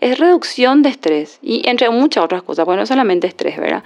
[0.00, 3.82] es reducción de estrés y entre muchas otras cosas, porque no solamente estrés, ¿verdad?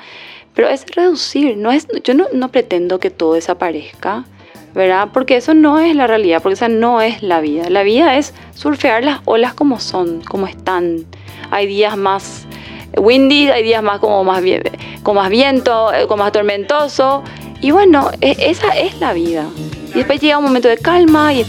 [0.54, 4.24] Pero es reducir, no es, yo no, no pretendo que todo desaparezca,
[4.74, 5.08] ¿verdad?
[5.12, 7.68] Porque eso no es la realidad, porque esa no es la vida.
[7.70, 11.06] La vida es surfear las olas como son, como están.
[11.50, 12.46] Hay días más
[12.96, 14.42] windy, hay días más como más,
[15.02, 17.22] con más viento, eh, con más tormentoso.
[17.60, 19.46] Y bueno, e, esa es la vida.
[19.90, 21.46] Y después llega un momento de calma y...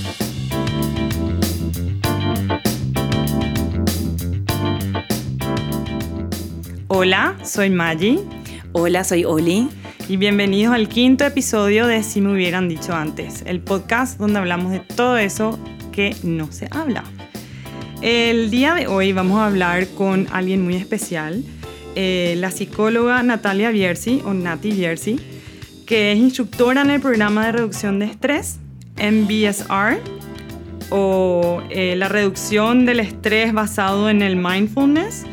[6.96, 8.20] Hola, soy Maggie.
[8.72, 9.68] Hola, soy Oli.
[10.08, 14.72] Y bienvenidos al quinto episodio de Si me hubieran dicho antes, el podcast donde hablamos
[14.72, 15.58] de todo eso
[15.92, 17.04] que no se habla.
[18.04, 21.44] El día de hoy vamos a hablar con alguien muy especial,
[21.96, 25.20] eh, la psicóloga Natalia Bierzi, o Nati Bierzi,
[25.88, 28.60] que es instructora en el programa de reducción de estrés,
[28.98, 30.00] MBSR,
[30.92, 35.26] o eh, la reducción del estrés basado en el mindfulness,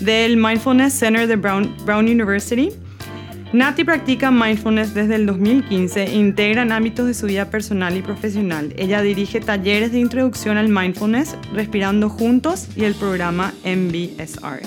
[0.00, 2.70] del Mindfulness Center de Brown, Brown University
[3.52, 8.02] Nati practica mindfulness desde el 2015 e integra en ámbitos de su vida personal y
[8.02, 8.74] profesional.
[8.76, 14.62] Ella dirige talleres de introducción al mindfulness, Respirando Juntos y el programa MBSR.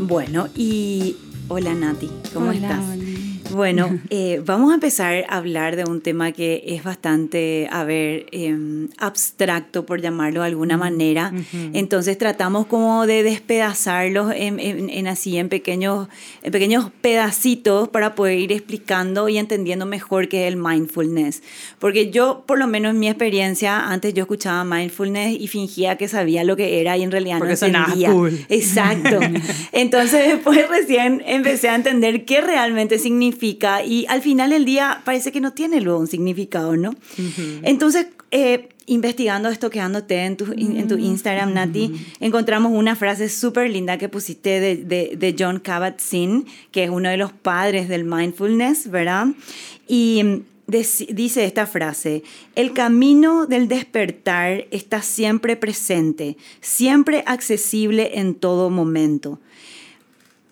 [0.00, 1.16] Bueno, y
[1.48, 2.84] hola Nati, ¿cómo estás?
[3.50, 8.26] Bueno, eh, vamos a empezar a hablar de un tema que es bastante, a ver,
[8.32, 11.32] em, abstracto, por llamarlo de alguna manera.
[11.72, 16.08] Entonces tratamos como de despedazarlos en, así, en pequeños,
[16.42, 21.42] en pequeños pedacitos para poder ir explicando y entendiendo mejor qué es el mindfulness.
[21.78, 26.08] Porque yo, por lo menos en mi experiencia, antes yo escuchaba mindfulness y fingía que
[26.08, 28.10] sabía lo que era y en realidad Porque no entendía.
[28.10, 28.46] Cool.
[28.48, 29.20] Exacto.
[29.72, 33.37] Entonces después recién empecé a entender qué realmente significa
[33.84, 36.94] y al final del día parece que no tiene luego un significado, ¿no?
[37.62, 43.70] Entonces, eh, investigando esto, quedándote en tu, en tu Instagram, Nati, encontramos una frase súper
[43.70, 48.04] linda que pusiste de, de, de John Kabat-Zinn, que es uno de los padres del
[48.04, 49.28] mindfulness, ¿verdad?
[49.86, 52.22] Y mm, dice esta frase,
[52.54, 59.40] el camino del despertar está siempre presente, siempre accesible en todo momento.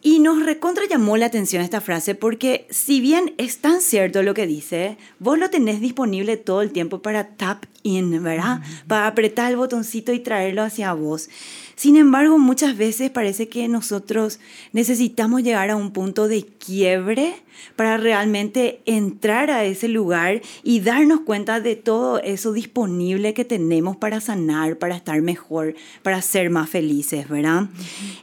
[0.06, 4.34] Y nos recontra llamó la atención esta frase porque si bien es tan cierto lo
[4.34, 8.60] que dice, vos lo tenés disponible todo el tiempo para tap in, ¿verdad?
[8.86, 11.28] Para apretar el botoncito y traerlo hacia vos.
[11.74, 14.38] Sin embargo, muchas veces parece que nosotros
[14.72, 17.34] necesitamos llegar a un punto de quiebre
[17.76, 23.96] para realmente entrar a ese lugar y darnos cuenta de todo eso disponible que tenemos
[23.96, 27.68] para sanar, para estar mejor, para ser más felices, ¿verdad?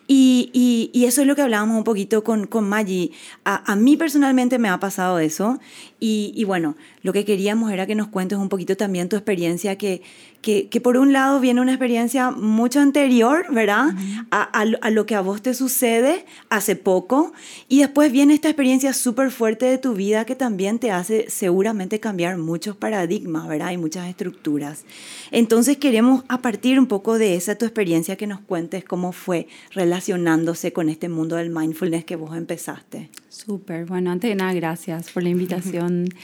[0.07, 3.11] y, y, y, eso es lo que hablábamos un poquito con, con Maggie.
[3.45, 5.59] A, a mí personalmente me ha pasado eso
[6.05, 9.77] y, y bueno, lo que queríamos era que nos cuentes un poquito también tu experiencia,
[9.77, 10.01] que,
[10.41, 13.85] que, que por un lado viene una experiencia mucho anterior, ¿verdad?
[14.29, 17.31] a, a, lo que a vos te sucede hace poco,
[17.69, 22.01] y después viene esta experiencia súper fuerte de tu vida que también te hace seguramente
[22.01, 23.71] cambiar muchos paradigmas, ¿verdad?
[23.71, 24.83] Y muchas estructuras.
[25.31, 29.47] Entonces queremos a partir un poco de esa tu experiencia que nos cuentes cómo fue
[29.71, 33.09] relacionándose con este mundo del mindfulness que vos empezaste.
[33.45, 36.09] Súper, bueno, antes de nada, gracias por la invitación.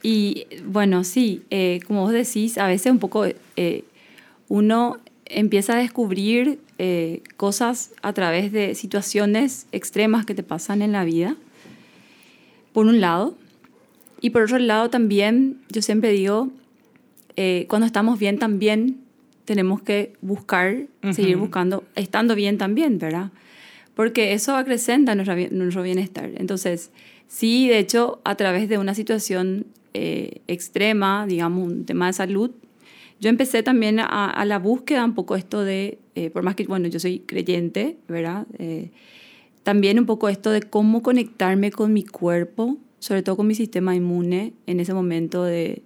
[0.00, 3.84] Y bueno, sí, eh, como vos decís, a veces un poco eh,
[4.48, 10.92] uno empieza a descubrir eh, cosas a través de situaciones extremas que te pasan en
[10.92, 11.34] la vida,
[12.72, 13.36] por un lado.
[14.20, 16.48] Y por otro lado también, yo siempre digo,
[17.68, 18.98] cuando estamos bien también
[19.44, 23.30] tenemos que buscar, seguir buscando, estando bien también, ¿verdad?
[23.98, 26.30] Porque eso acrecenta nuestro, bienestar.
[26.36, 26.92] Entonces,
[27.26, 32.52] sí, de hecho, a través de una situación eh, extrema, digamos, un tema de salud,
[33.18, 36.86] yo empecé también a, la búsqueda un poco esto de, eh, por más que, bueno,
[36.86, 38.46] yo soy creyente, ¿verdad?
[38.60, 38.92] Eh,
[39.64, 43.96] también un poco esto de cómo conectarme con mi cuerpo, sobre todo con mi sistema
[43.96, 45.82] inmune en ese momento de,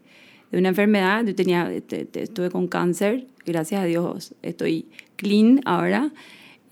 [0.53, 1.25] una enfermedad.
[1.25, 4.85] Yo tenía, estuve con cáncer, gracias a Dios estoy
[5.17, 6.13] clean ahora.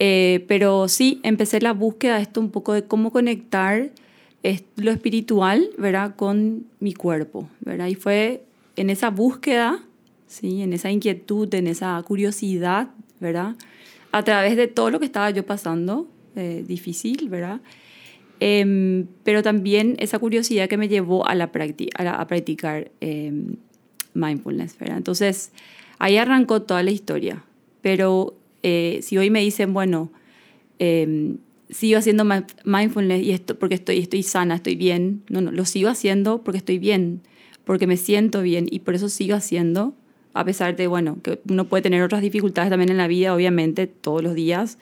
[0.00, 3.90] Pero sí, empecé la búsqueda de esto un poco de cómo conectar
[4.42, 6.14] es lo espiritual, ¿verdad?
[6.16, 7.88] Con mi cuerpo, ¿verdad?
[7.88, 8.44] Y fue
[8.76, 9.82] en esa búsqueda,
[10.26, 10.62] ¿sí?
[10.62, 12.88] En esa inquietud, en esa curiosidad,
[13.20, 13.56] ¿verdad?
[14.12, 17.60] A través de todo lo que estaba yo pasando, eh, difícil, ¿verdad?
[18.40, 23.56] Em, pero también esa curiosidad que me llevó a, la a, practicar em,
[24.14, 24.96] mindfulness, ¿verdad?
[24.96, 25.52] Entonces,
[25.98, 27.44] ahí arrancó toda la historia.
[27.82, 30.10] Pero eh, si hoy me dicen, bueno,
[30.78, 31.36] eh,
[31.70, 32.24] sigo haciendo
[32.64, 35.22] mindfulness y esto porque estoy, estoy sana, estoy bien.
[35.28, 37.22] No, no, lo sigo haciendo porque estoy bien,
[37.64, 39.94] porque me siento bien y por eso sigo haciendo,
[40.34, 43.86] a pesar de, bueno, que uno puede tener otras dificultades también en la vida, obviamente,
[43.86, 44.78] todos los días,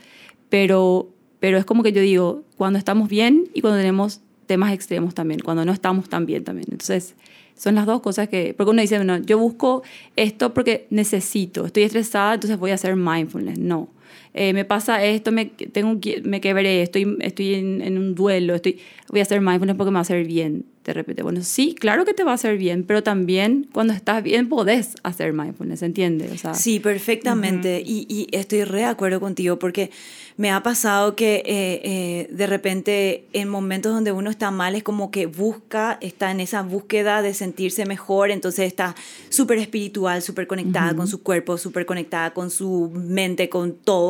[0.48, 1.10] pero,
[1.40, 5.40] pero es como que yo digo, cuando estamos bien y cuando tenemos temas extremos también,
[5.40, 6.68] cuando no estamos tan bien también.
[6.70, 7.14] Entonces,
[7.58, 9.82] son las dos cosas que, porque uno dice, bueno, yo busco
[10.16, 13.58] esto porque necesito, estoy estresada, entonces voy a hacer mindfulness.
[13.58, 13.88] No.
[14.34, 18.78] Eh, me pasa esto, me, tengo, me quebré, estoy, estoy en, en, un duelo, estoy,
[19.10, 21.22] voy a hacer mindfulness porque me va a hacer bien de repente.
[21.22, 24.94] Bueno, sí, claro que te va a hacer bien, pero también cuando estás bien podés
[25.02, 26.32] hacer mindfulness, ¿entiendes?
[26.32, 27.82] O sea, sí, perfectamente.
[27.84, 29.90] y, y, estoy re de acuerdo contigo porque
[30.38, 34.84] me ha pasado que eh, eh, de repente en momentos donde uno está mal es
[34.84, 38.94] como que busca, está en esa búsqueda de sentirse mejor, entonces está
[39.30, 44.07] súper espiritual, súper conectada con su cuerpo, súper conectada con su mente, con todo,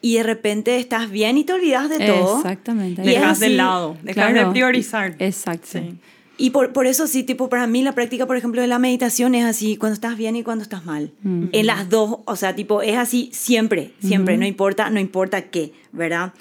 [0.00, 2.36] y de repente estás bien y te olvidas de todo.
[2.36, 3.02] Exactamente.
[3.02, 5.16] Y dejas de lado, dejas de priorizar.
[5.18, 5.66] Exacto.
[5.72, 5.98] Sí.
[6.38, 9.34] Y por, por eso sí, tipo, para mí la práctica, por ejemplo, de la meditación
[9.34, 11.12] es así, cuando estás bien y cuando estás mal.
[11.24, 15.72] En las dos, o sea, tipo, es así siempre, siempre, no importa, no importa qué,
[15.92, 16.34] ¿verdad?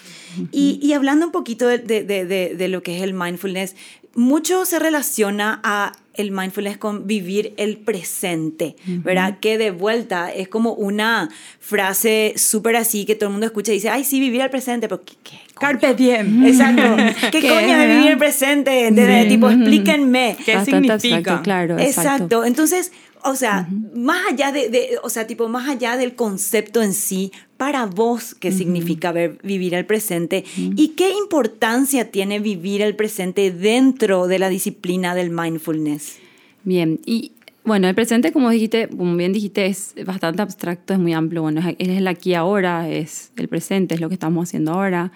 [0.52, 3.76] y, y, hablando un poquito de, de, de, de, lo que es el mindfulness,
[4.16, 9.40] mucho se relaciona a el mindfulness con vivir el presente, ¿verdad?
[9.42, 11.30] Que de vuelta es como una
[11.60, 14.88] frase súper así que todo el mundo escucha y dice, ay, sí, vivir el presente,
[14.88, 15.14] pero ¿qué?
[15.24, 16.46] qué Carpe diem.
[16.46, 16.96] Exacto.
[17.32, 18.92] ¿Qué, coño es vivir el presente?
[18.92, 20.38] De, tipo, explíquenme.
[20.46, 21.18] ¿Qué significa?
[21.18, 21.80] Exacto, claro.
[21.80, 22.46] Exacto.
[22.46, 22.94] Entonces,
[23.26, 27.32] o sea, más allá de, de, o sea, tipo, más allá del concepto en sí,
[27.58, 30.44] para vos, ¿qué significa ver, vivir el presente?
[30.56, 36.18] ¿Y qué importancia tiene vivir el presente dentro de la disciplina del mindfulness?
[36.64, 37.32] Bien, y
[37.64, 41.42] bueno, el presente, como dijiste, como bien dijiste, es bastante abstracto, es muy amplio.
[41.42, 45.12] Bueno, es el aquí ahora, es el presente, es lo que estamos haciendo ahora.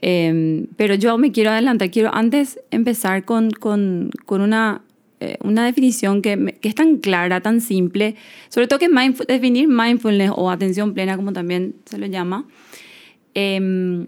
[0.00, 4.80] Eh, pero yo me quiero adelantar, quiero antes empezar con, con, con una
[5.20, 8.16] eh, una definición que, que, es tan clara, tan simple,
[8.48, 8.88] sobre todo que
[9.26, 12.46] definir mindfulness o atención plena, como también se lo llama,
[13.34, 14.06] eh,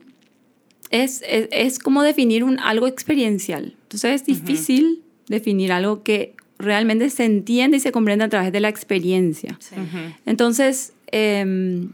[0.90, 3.74] es, es, es, como definir un, algo experiencial.
[3.82, 8.60] Entonces es difícil definir algo que realmente se entiende y se comprende a través de
[8.60, 9.58] la experiencia.
[10.24, 11.88] Entonces, eh,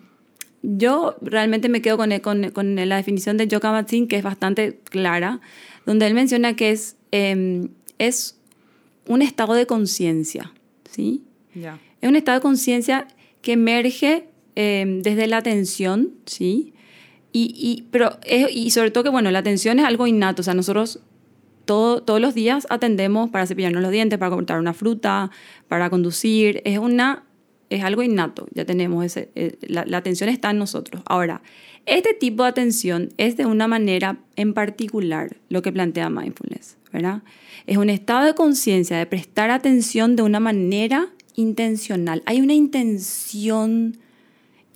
[0.63, 4.79] yo realmente me quedo con, con, con, la definición de Joe kabat que es bastante
[4.85, 5.41] clara,
[5.87, 7.69] donde él menciona que es, eh,
[7.99, 8.39] es
[9.07, 10.53] un estado de conciencia,
[10.91, 11.25] ¿sí?
[11.55, 13.07] Es un estado de conciencia
[13.41, 16.73] que emerge eh, desde la atención, ¿sí?
[17.33, 18.19] Y, y, pero
[18.51, 21.01] y sobre todo que, bueno, la atención es algo innato, o sea, nosotros
[21.65, 25.31] todo, todos los días atendemos para cepillarnos los dientes, para cortar una fruta,
[25.69, 27.25] para conducir, es, una,
[27.71, 31.03] es algo innato, ya tenemos ese, eh, la, la atención está en nosotros.
[31.07, 31.43] Ahora,
[31.87, 37.23] este tipo de atención es de una manera en particular lo que plantea mindfulness, ¿verdad?
[37.67, 42.23] Es un estado de conciencia de prestar atención de una manera intencional.
[42.27, 43.97] Hay una intención,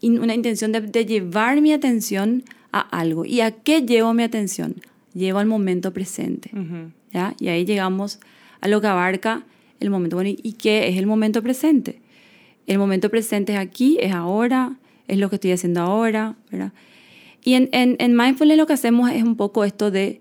[0.03, 3.25] una intención de, llevar mi atención a algo.
[3.25, 4.77] ¿Y a qué llevo mi atención?
[5.15, 6.51] Llevo al momento presente.
[7.13, 7.35] ¿ya?
[7.41, 8.21] Y ahí llegamos
[8.61, 9.45] a lo que abarca
[9.81, 10.17] el momento.
[10.17, 12.01] Bueno, ¿y qué es el momento presente?
[12.67, 14.77] El momento presente es aquí, es ahora,
[15.07, 16.37] es lo que estoy haciendo ahora.
[16.51, 16.73] ¿verdad?
[17.45, 20.21] Y en, en, en mindfulness lo que hacemos es un poco esto de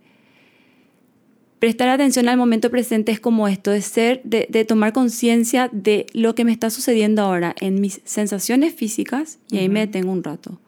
[1.59, 6.05] prestar atención al momento presente es como esto, de ser, de, de tomar conciencia de
[6.13, 10.23] lo que me está sucediendo ahora en mis sensaciones físicas, y ahí me detengo un
[10.23, 10.59] rato.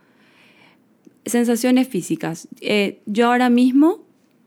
[1.25, 2.47] Sensaciones físicas.
[2.61, 4.05] Eh, yo ahora mismo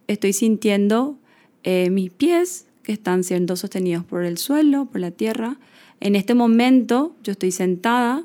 [0.08, 1.18] estoy sintiendo
[1.62, 5.58] eh, mis pies que están siendo sostenidos por el suelo, por la tierra.
[6.00, 8.24] En este momento yo estoy sentada,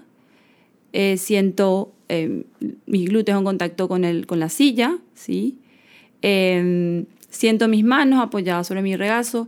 [0.93, 1.91] eh, siento
[2.85, 5.57] mis glúteos en contacto con, el, con la silla, ¿sí?
[6.21, 7.05] Em,
[7.35, 9.45] Siento mis manos apoyadas sobre mi regazo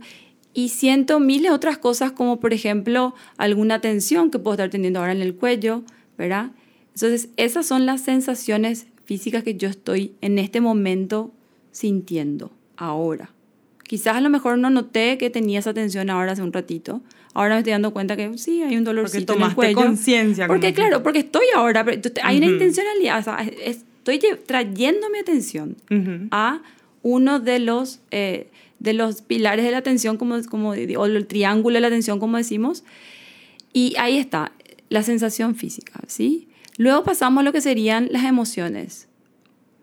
[0.52, 5.00] y siento miles de otras cosas como por ejemplo alguna tensión que puedo estar teniendo
[5.00, 5.84] ahora en el cuello,
[6.18, 6.50] ¿verdad?
[6.94, 11.32] Entonces esas son las sensaciones físicas que yo estoy en este momento
[11.72, 13.30] sintiendo ahora.
[13.84, 17.00] Quizás a lo mejor no noté que tenía esa tensión ahora hace un ratito.
[17.32, 19.76] Ahora me estoy dando cuenta que sí, hay un dolorcito porque en el cuello.
[19.76, 20.46] conciencia.
[20.46, 21.86] Porque claro, porque estoy ahora,
[22.22, 25.76] hay una intencionalidad, o sea, estoy trayendo mi atención
[26.30, 26.60] a
[27.02, 31.74] uno de los, eh, de los pilares de la atención, como, como, o el triángulo
[31.74, 32.84] de la atención, como decimos.
[33.72, 34.52] Y ahí está,
[34.88, 36.48] la sensación física, ¿sí?
[36.76, 39.08] Luego pasamos a lo que serían las emociones.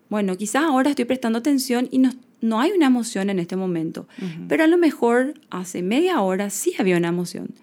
[0.08, 4.06] Bueno, quizás ahora estoy prestando atención y no, no hay una emoción en este momento,
[4.48, 7.54] pero a lo mejor hace media hora sí había una emoción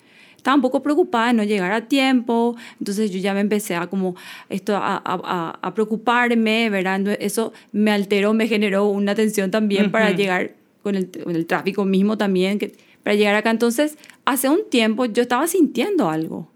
[0.43, 3.87] estaba un poco preocupada de no llegar a tiempo, entonces yo ya me empecé a
[3.87, 4.13] como
[4.49, 6.99] esto a, a, a preocuparme, ¿verdad?
[7.21, 11.85] Eso me alteró, me generó una tensión también para llegar con el, con el, tráfico
[11.85, 12.73] mismo también, que,
[13.03, 13.51] para llegar acá.
[13.51, 16.51] Entonces, hace un tiempo yo estaba sintiendo algo,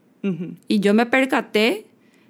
[0.68, 1.86] Y yo me percaté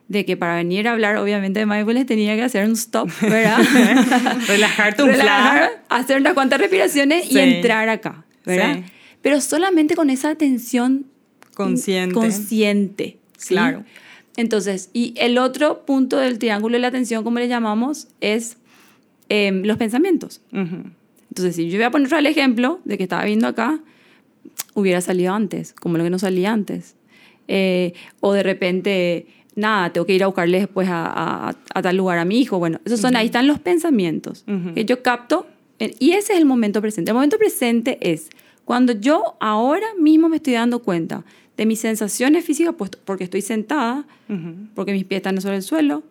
[0.07, 3.57] de que para venir a hablar, obviamente, de mindfulness tenía que hacer un stop, ¿verdad?
[4.47, 8.81] Relajarte un Relajar, hacer unas cuantas respiraciones y entrar acá, ¿verdad?
[9.23, 11.07] Pero solamente con esa atención
[11.57, 12.13] consciente.
[12.13, 13.17] Consciente.
[13.47, 13.83] Claro.
[14.35, 18.57] Entonces, y el otro punto del triángulo de la atención, como le llamamos, es
[19.29, 20.41] em, los pensamientos.
[20.51, 23.79] Entonces, si yo voy a poner el ejemplo de que estaba viendo acá,
[24.75, 26.95] hubiera salido antes, como lo que no salía antes.
[27.47, 32.25] Eh, o de repente, nada, tengo que ir a buscarle después a, tal lugar a
[32.25, 32.59] mi hijo.
[32.59, 34.45] Bueno, esos son, ahí están los pensamientos
[34.75, 35.47] que yo capto.
[35.79, 37.09] Eh, y ese es el momento presente.
[37.09, 38.29] El momento presente es
[38.65, 41.23] cuando yo ahora mismo me estoy dando cuenta
[41.57, 44.05] de mis sensaciones físicas, pues, porque estoy sentada,
[44.75, 46.03] porque mis pies están sobre el suelo,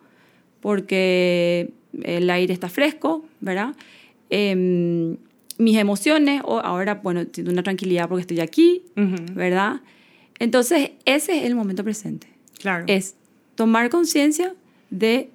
[0.59, 1.71] porque
[2.03, 3.73] el aire está fresco, ¿verdad?
[4.29, 5.15] Em,
[5.57, 8.83] mis emociones, o ahora, bueno, siento una tranquilidad porque estoy aquí,
[9.33, 9.81] ¿verdad?
[10.37, 12.27] Entonces, ese es el momento presente.
[12.59, 12.83] Claro.
[12.87, 13.15] Es
[13.55, 14.53] tomar conciencia
[14.89, 15.29] de,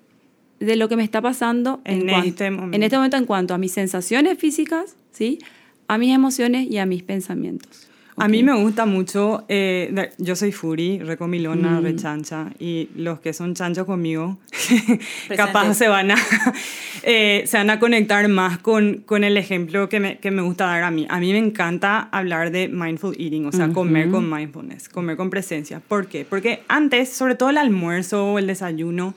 [0.60, 2.76] de lo que me está pasando en, este momento.
[2.76, 5.38] en este momento en cuanto a mis sensaciones físicas, ¿sí?
[5.88, 7.88] A mis emociones y a mis pensamientos.
[8.16, 11.82] A mí me gusta mucho, eh, yo soy Furi, recomilona, mm.
[11.82, 14.38] rechancha, y los que son chanchos conmigo,
[15.36, 16.16] capaz se van, a,
[17.04, 20.66] eh, se van a conectar más con, con el ejemplo que me, que me, gusta
[20.66, 21.06] dar a mí.
[21.08, 25.30] A mí me encanta hablar de mindful eating, o sea, comer con mindfulness, comer con
[25.30, 25.80] presencia.
[25.80, 26.26] ¿Por qué?
[26.28, 29.14] Porque antes, sobre todo el almuerzo o el desayuno,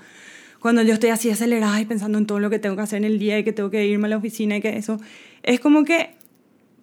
[0.61, 3.03] cuando yo estoy así acelerada y pensando en todo lo que tengo que hacer en
[3.03, 5.01] el día y que tengo que irme a la oficina y que eso,
[5.43, 6.11] es como que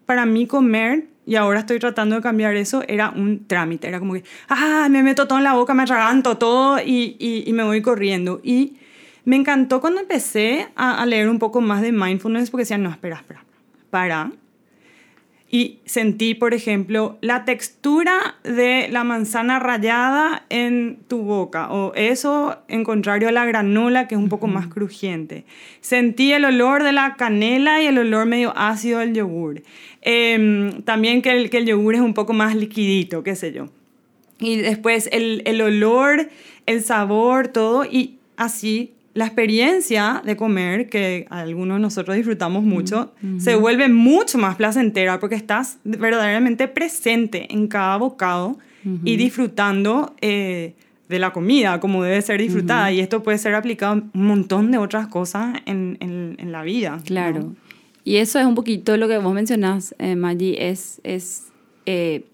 [0.04, 4.14] para mí comer y ahora estoy tratando de cambiar eso, era un trámite, era como
[4.14, 7.80] que, ah, me meto todo en la boca, me atraganto todo y, y, me voy
[7.80, 8.40] corriendo.
[8.42, 8.76] Y
[9.24, 12.90] me encantó cuando empecé a, a, leer un poco más de mindfulness porque decían, no,
[12.90, 13.44] espera, espera,
[13.90, 14.32] para,
[15.54, 22.56] y sentí, por ejemplo, la textura de la manzana rallada en tu boca, o eso
[22.68, 25.44] en contrario a la granola, que es un poco más crujiente.
[25.82, 29.62] Sentí el olor de la canela y el olor medio ácido del yogur.
[30.00, 33.68] Em, también que el, que el yogur es un poco más liquidito, qué sé yo.
[34.40, 36.30] Y después el, el olor,
[36.64, 43.12] el sabor, todo, y así la experiencia de comer, que algunos de nosotros disfrutamos mucho,
[43.38, 48.58] se vuelve mucho más placentera porque estás verdaderamente presente en cada bocado
[49.04, 50.74] y disfrutando eh,
[51.08, 52.90] de la comida como debe ser disfrutada.
[52.90, 57.00] Y esto puede ser aplicado a un montón de otras cosas en, en, la vida.
[57.04, 57.54] Claro.
[58.04, 61.48] Y eso es un poquito lo que vos mencionás, eh, Maggie, es, es
[61.86, 62.24] eh,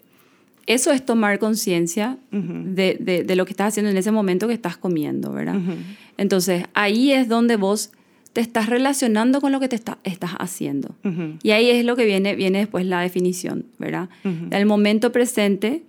[0.69, 4.53] eso es tomar conciencia de, de, de, lo que estás haciendo en ese momento que
[4.53, 5.59] estás comiendo, ¿verdad?
[6.15, 7.91] Entonces, ahí es donde vos
[8.33, 10.95] te estás relacionando con lo que te está, estás haciendo.
[11.41, 14.09] Y ahí es lo que viene, viene después la definición, ¿verdad?
[14.23, 15.81] Del momento presente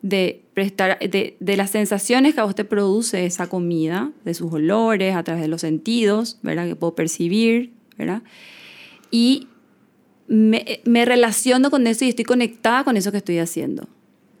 [0.00, 4.50] de, prestar, de, de, las sensaciones que a vos te produce esa comida, de sus
[4.50, 6.66] olores, a través de los sentidos, ¿verdad?
[6.66, 8.22] Que puedo percibir, ¿verdad?
[9.10, 9.48] Y
[10.26, 13.88] me, me relaciono con eso y estoy conectada con eso que estoy haciendo,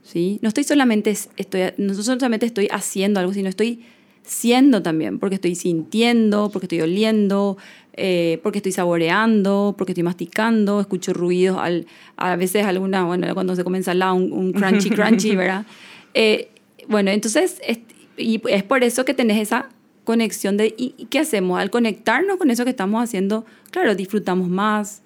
[0.02, 0.38] ¿sí?
[0.42, 3.82] No estoy solamente, estoy, no solamente estoy haciendo algo, sino estoy
[4.24, 7.56] siendo también, porque estoy sintiendo, porque estoy oliendo,
[7.94, 13.56] eh, porque estoy saboreando, porque estoy masticando, escucho ruidos, al, a veces alguna, bueno, cuando
[13.56, 15.66] se comienza ensalada, un, un crunchy, crunchy, ¿verdad?
[16.14, 16.48] Eh,
[16.88, 17.78] bueno, entonces, es,
[18.16, 19.68] y es por eso que tenés esa
[20.04, 21.60] conexión de, ¿y qué hacemos?
[21.60, 25.01] Al conectarnos con eso que estamos haciendo, claro, disfrutamos más,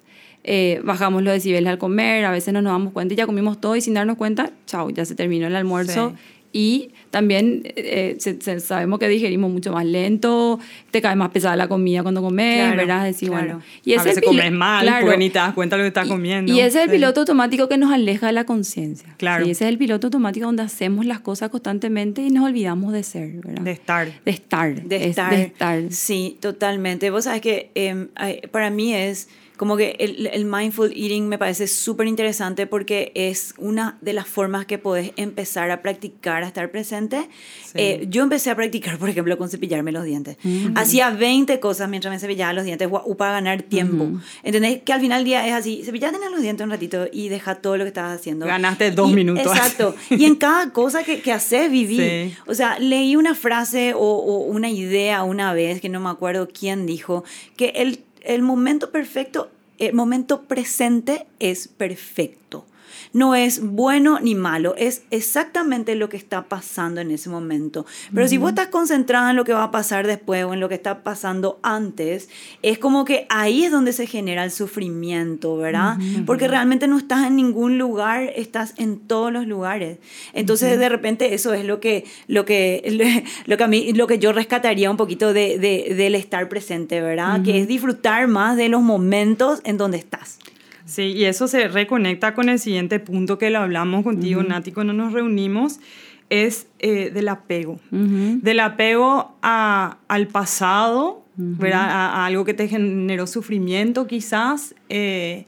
[0.47, 3.59] eh, bajamos los decibeles al comer, a veces no nos damos cuenta y ya comimos
[3.59, 6.13] todo y sin darnos cuenta, chao, ya se terminó el almuerzo
[6.53, 8.17] y también eh,
[8.59, 10.59] sabemos que digerimos mucho más lento,
[10.91, 13.03] te cae más pesada la comida cuando comes, ¿verdad?
[13.03, 15.83] Decir, bueno, y a veces comes mal, claro, pues ni te das cuenta de lo
[15.83, 16.51] que estás comiendo.
[16.51, 19.13] Y ese es el piloto automático que nos aleja de la conciencia.
[19.17, 19.45] Claro.
[19.45, 23.03] Y ese es el piloto automático donde hacemos las cosas constantemente y nos olvidamos de
[23.03, 23.61] ser, ¿verdad?
[23.61, 24.23] De estar.
[24.23, 24.83] De estar.
[24.83, 25.35] De estar.
[25.35, 25.83] De estar.
[25.91, 27.09] Sí, totalmente.
[27.09, 28.07] Vos sabes que em,
[28.51, 29.27] para mí es
[29.57, 34.27] como que el, el mindful eating me parece súper interesante porque es una de las
[34.27, 37.27] formas que podés empezar a practicar, a estar presente.
[37.73, 40.37] Eh, yo empecé a practicar, por ejemplo, con cepillarme los dientes.
[40.75, 42.87] Hacía 20 cosas mientras me cepillaba los dientes
[43.17, 44.19] para ganar tiempo.
[44.43, 44.81] ¿Entendés?
[44.83, 47.77] Que al final del día es así, cepillate los dientes un ratito y deja todo
[47.77, 48.45] lo que estabas haciendo.
[48.45, 49.45] Ganaste dos minutos.
[49.45, 49.95] Exacto.
[50.09, 52.35] y en cada cosa que, que haces, viví.
[52.45, 56.47] O sea, leí una frase o, o una idea una vez, que no me acuerdo
[56.47, 57.23] quién dijo,
[57.55, 62.65] que el el momento perfecto, el momento presente es perfecto.
[63.13, 67.85] No es bueno ni malo, es exactamente lo que está pasando en ese momento.
[68.13, 70.69] Pero si vos estás concentrada en lo que va a pasar después o en lo
[70.69, 72.29] que está pasando antes,
[72.61, 75.97] es como que ahí es donde se genera el sufrimiento, ¿verdad?
[76.25, 79.97] Porque realmente no estás en ningún lugar, estás en todos los lugares.
[80.33, 84.19] Entonces, de repente, eso es lo que, lo que, lo que a mí, lo que
[84.19, 87.43] yo rescataría un poquito de, del estar presente, ¿verdad?
[87.43, 90.39] Que es disfrutar más de los momentos en donde estás.
[90.87, 94.93] Sí, y eso se reconecta con el siguiente punto que lo hablamos contigo, Nati, cuando
[94.93, 95.81] nos reunimos,
[96.29, 97.79] es eh, del apego.
[97.91, 101.89] Del apego a, al pasado, ¿verdad?
[101.89, 105.45] A, algo que te generó sufrimiento quizás, eh,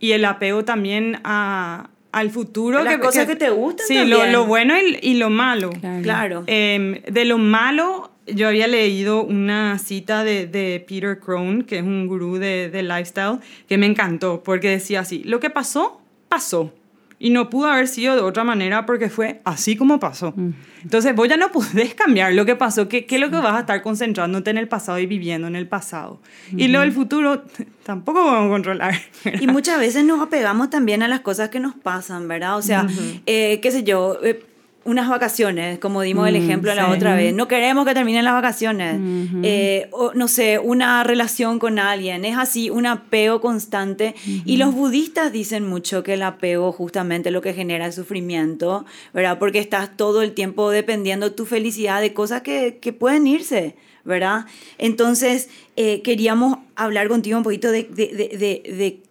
[0.00, 2.82] y el apego también a, al futuro.
[2.82, 5.70] Las cosas que, te gustan Sí, lo, lo, bueno y, y, lo malo.
[6.02, 6.44] Claro.
[6.46, 11.82] Em, de lo malo yo había leído una cita de, de Peter Crone, que es
[11.82, 16.72] un gurú de, de, lifestyle, que me encantó, porque decía así, lo que pasó, pasó.
[17.20, 20.32] Y no pudo haber sido de otra manera porque fue así como pasó.
[20.36, 20.50] Mm.
[20.84, 22.88] Entonces vos ya no podés cambiar lo que pasó.
[22.88, 25.56] ¿Qué, ¿Qué, es lo que vas a estar concentrándote en el pasado y viviendo en
[25.56, 26.20] el pasado?
[26.56, 27.42] Y lo del futuro
[27.82, 28.94] tampoco podemos controlar.
[29.40, 32.56] Y muchas veces nos apegamos también a las cosas que nos pasan, ¿verdad?
[32.56, 32.86] O sea,
[33.26, 34.40] eh, qué sé yo, eh,
[34.88, 37.34] unas vacaciones, como dimos el mm, ejemplo la otra vez.
[37.34, 38.98] No queremos que terminen las vacaciones.
[39.42, 42.24] Eh, o, no sé, una relación con alguien.
[42.24, 44.14] Es así, un apego constante.
[44.46, 49.38] Y los budistas dicen mucho que el apego justamente lo que genera es sufrimiento, ¿verdad?
[49.38, 53.76] Porque estás todo el tiempo dependiendo tu felicidad de cosas que, que pueden irse.
[54.04, 54.46] ¿verdad?
[54.78, 59.02] Entonces, eh, queríamos hablar contigo un poquito de, de, de, de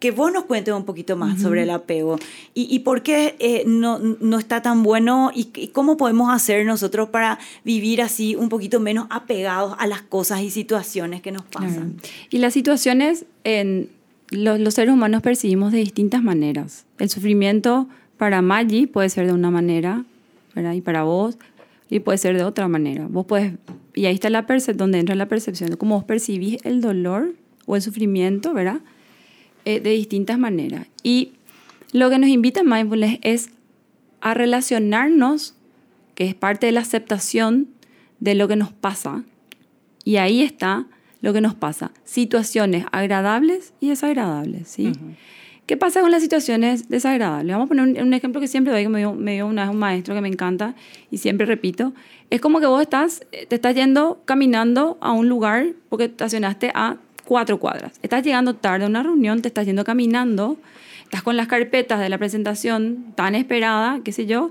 [0.00, 2.18] que vos nos cuentes un poquito más sobre el apego
[2.54, 7.10] y, y por qué eh, no, no, está tan bueno y, cómo podemos hacer nosotros
[7.10, 11.96] para vivir así un poquito menos apegados a las cosas y situaciones que nos pasan.
[12.30, 13.90] Y las situaciones en
[14.30, 16.86] los, seres humanos percibimos de distintas maneras.
[16.98, 20.04] El sufrimiento para Maggie puede ser de una manera,
[20.54, 20.72] ¿verdad?
[20.72, 21.36] Y para vos
[21.90, 23.06] y puede ser de otra manera.
[23.06, 23.52] Vos puedes
[23.94, 27.34] y ahí está la donde entra la percepción de cómo vos percibís el dolor
[27.66, 28.80] o el sufrimiento, ¿verdad?
[29.70, 30.88] Eh, de distintas maneras.
[31.04, 31.34] Y
[31.92, 33.50] lo que nos invita Mindfulness es
[34.20, 35.54] a relacionarnos,
[36.16, 37.68] que es parte de la aceptación
[38.18, 39.22] de lo que nos pasa.
[40.04, 40.86] Y ahí está
[41.20, 41.92] lo que nos pasa.
[42.04, 44.66] Situaciones agradables y desagradables.
[44.66, 44.90] ¿sí?
[45.66, 47.52] ¿Qué pasa con las situaciones desagradables?
[47.52, 49.70] Vamos a poner un, ejemplo que siempre doy, que me dio, me dio una vez
[49.70, 50.74] un maestro que me encanta
[51.12, 51.92] y siempre repito.
[52.28, 56.96] Es como que vos estás, te estás yendo caminando a un lugar porque estacionaste a
[57.30, 57.92] cuatro cuadras.
[58.02, 60.58] Estás llegando tarde a una reunión, te estás yendo caminando,
[61.04, 64.50] estás con las carpetas de la presentación tan esperada, qué sé yo,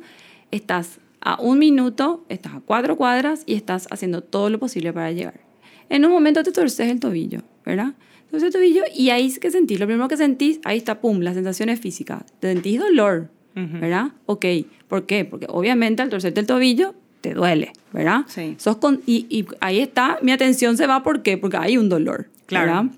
[0.51, 5.11] estás a un minuto, estás a cuatro cuadras y estás haciendo todo lo posible para
[5.11, 5.41] llegar.
[5.89, 7.95] En un momento te torces el tobillo, ¿verdad?
[8.31, 11.19] Torces el tobillo y ahí es que sentís, lo primero que sentís, ahí está, pum,
[11.19, 12.23] las sensaciones físicas.
[12.39, 14.13] Te sentís dolor, ¿verdad?
[14.25, 14.45] Ok,
[14.87, 15.25] ¿por qué?
[15.25, 18.21] Porque obviamente al torcerte el tobillo te duele, ¿verdad?
[18.27, 18.55] Sí.
[18.57, 21.37] Sos con, y, y, ahí está, mi atención se va, ¿por qué?
[21.37, 22.29] Porque hay un dolor.
[22.49, 22.89] Claro.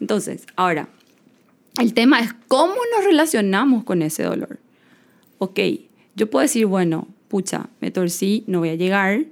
[0.00, 0.88] Entonces, ahora,
[1.80, 4.58] el tema es cómo nos relacionamos con ese dolor.
[5.38, 5.60] Ok,
[6.16, 9.24] yo puedo decir, bueno, pucha, me torcí, no voy a llegar,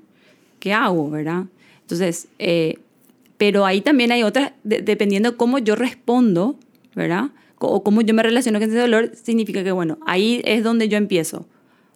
[0.61, 1.47] ¿qué hago, verdad?
[1.81, 2.79] Entonces, eh,
[3.37, 6.57] pero ahí también hay otras, dependiendo de cómo yo respondo,
[6.95, 7.31] ¿verdad?
[7.59, 10.97] O cómo yo me relaciono con ese dolor, significa que, bueno, ahí es donde yo
[10.97, 11.47] empiezo.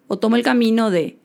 [0.08, 1.16] O tomo el camino de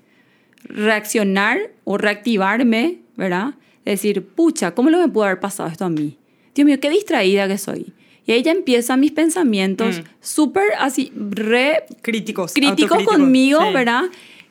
[0.64, 3.56] reaccionar o reactivarme, ¿verdad?
[3.92, 6.17] decir, pucha, ¿cómo le me pudo haber pasado esto a mí?
[6.58, 7.94] Dios mío, qué distraída que soy.
[8.26, 10.04] Y ahí ya empiezan mis pensamientos mm.
[10.20, 11.86] súper así, re...
[12.02, 12.54] Críticos.
[12.54, 14.04] Críticos conmigo, ¿verdad?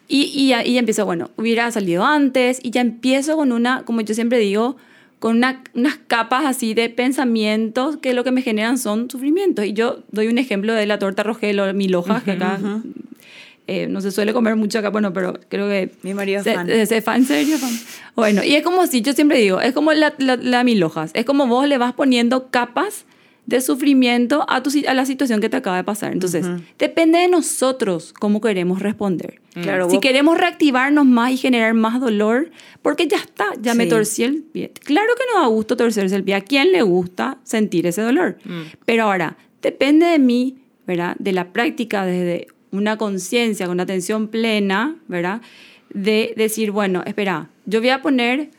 [0.08, 3.82] Y, y, ya, y ya empiezo, bueno, hubiera salido antes y ya empiezo con una,
[3.84, 4.76] como yo siempre digo,
[5.18, 9.64] con una, unas capas así de pensamientos que lo que me generan son sufrimientos.
[9.66, 12.60] Y yo doy un ejemplo de la torta rogel mil hojas, que acá
[13.66, 15.90] eh, no se suele comer mucho acá, bueno, pero creo que...
[16.02, 16.70] Mi marido es fan.
[16.70, 17.24] ¿Es fan?
[17.24, 17.58] serio?
[17.58, 17.72] Fan.
[18.14, 21.10] Bueno, y es como si, yo siempre digo, es como la, la, la mil hojas,
[21.14, 23.06] es como vos le vas poniendo capas
[23.46, 26.12] de sufrimiento a, tu, a la situación que te acaba de pasar.
[26.12, 26.44] Entonces,
[26.78, 29.40] depende de nosotros cómo queremos responder.
[29.54, 32.50] Claro, si queremos reactivarnos más y generar más dolor,
[32.82, 34.72] porque ya está, ya me torcí el pie.
[34.84, 36.34] Claro que no da gusto torcerse el pie.
[36.34, 38.36] ¿A quién le gusta sentir ese dolor?
[38.44, 38.62] Mm.
[38.84, 41.16] Pero ahora, depende de mí, ¿verdad?
[41.20, 42.48] De la práctica desde
[42.78, 45.40] una conciencia, con una atención plena, ¿verdad?
[45.92, 48.50] De decir, bueno, espera, yo voy a poner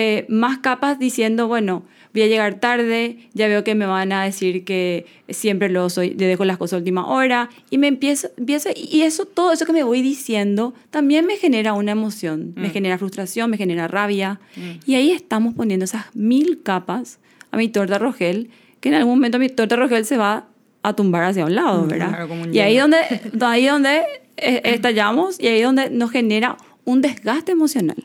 [0.00, 1.82] eh, más capas diciendo, bueno,
[2.14, 6.10] voy a llegar tarde, ya veo que me van a decir que siempre lo soy,
[6.10, 9.66] le dejo las cosas a última hora, y me empiezo, empiezo, y eso, todo eso
[9.66, 12.70] que me voy diciendo, también me genera una emoción, me mm.
[12.70, 14.88] genera frustración, me genera rabia, mm.
[14.88, 17.18] y ahí estamos poniendo esas mil capas
[17.50, 18.50] a mi torta rogel,
[18.80, 20.46] que en algún momento mi torta rogel se va
[20.88, 22.08] a tumbar hacia un lado, ¿verdad?
[22.08, 22.98] claro, un y ahí donde,
[23.40, 24.02] ahí donde
[24.36, 28.04] eh, estallamos y ahí donde nos genera un desgaste emocional.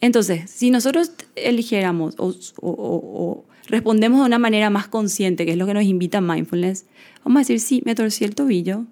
[0.00, 2.28] Entonces, si nosotros eligiéramos o,
[2.60, 6.84] o- o- respondemos de una manera más consciente, que es lo que nos invita mindfulness,
[7.24, 8.84] vamos a decir, sí, me torcí el tobillo,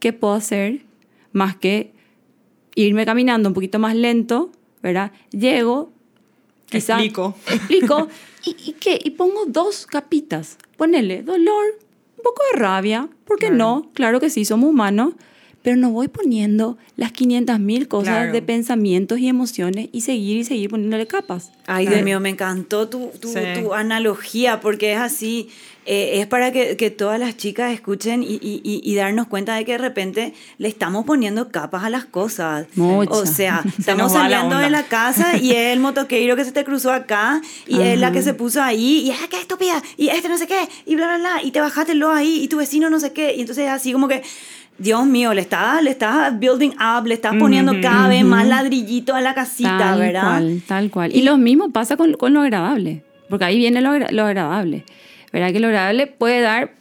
[0.00, 0.80] ¿qué puedo hacer
[1.32, 1.92] más que
[2.74, 4.50] irme caminando un poquito más lento,
[4.82, 5.12] ¿verdad?
[5.30, 5.92] Llego,
[6.68, 7.34] quizá Explico.
[7.50, 8.08] explico
[8.44, 8.98] ¿y, y qué?
[9.02, 10.58] Y pongo dos capitas.
[10.76, 11.64] Ponele dolor,
[12.22, 13.56] un poco de rabia, ¿por qué Claro.
[13.58, 13.90] no?
[13.94, 15.14] Claro que sí, somos humanos,
[15.62, 18.32] pero no voy poniendo las 500 mil cosas Claro.
[18.32, 21.52] de pensamientos y emociones y seguir y seguir poniéndole capas.
[21.66, 21.96] Ay, Claro.
[21.98, 23.38] Dios mío, me encantó tu, tu, Sí.
[23.60, 25.48] tu analogía, porque es así,
[25.84, 29.54] eh, es para que, que todas las chicas escuchen y, y- y- y darnos cuenta
[29.56, 32.66] de que de repente le estamos poniendo capas a las cosas.
[32.76, 33.10] Mucha.
[33.12, 36.64] O sea, estamos la saliendo de la casa y es el motoqueiro que se te
[36.64, 38.14] cruzó acá y es la Ajá.
[38.14, 41.06] que se puso ahí y es que estúpida y este no sé qué y bla,
[41.08, 43.68] bla, bla y te bajaste lo ahí y tu vecino no sé qué y entonces
[43.68, 44.22] así como que...
[44.78, 49.14] Dios mío, le estás le está building up, le estás poniendo cada vez más ladrillito
[49.14, 50.22] a la casita, tal ¿verdad?
[50.22, 51.14] cual, tal cual.
[51.14, 53.90] Y, lo mismo pasa con, con lo agradable, porque ahí viene lo
[54.24, 54.84] agradable.
[55.32, 56.74] ¿Verdad que lo agradable puede dar,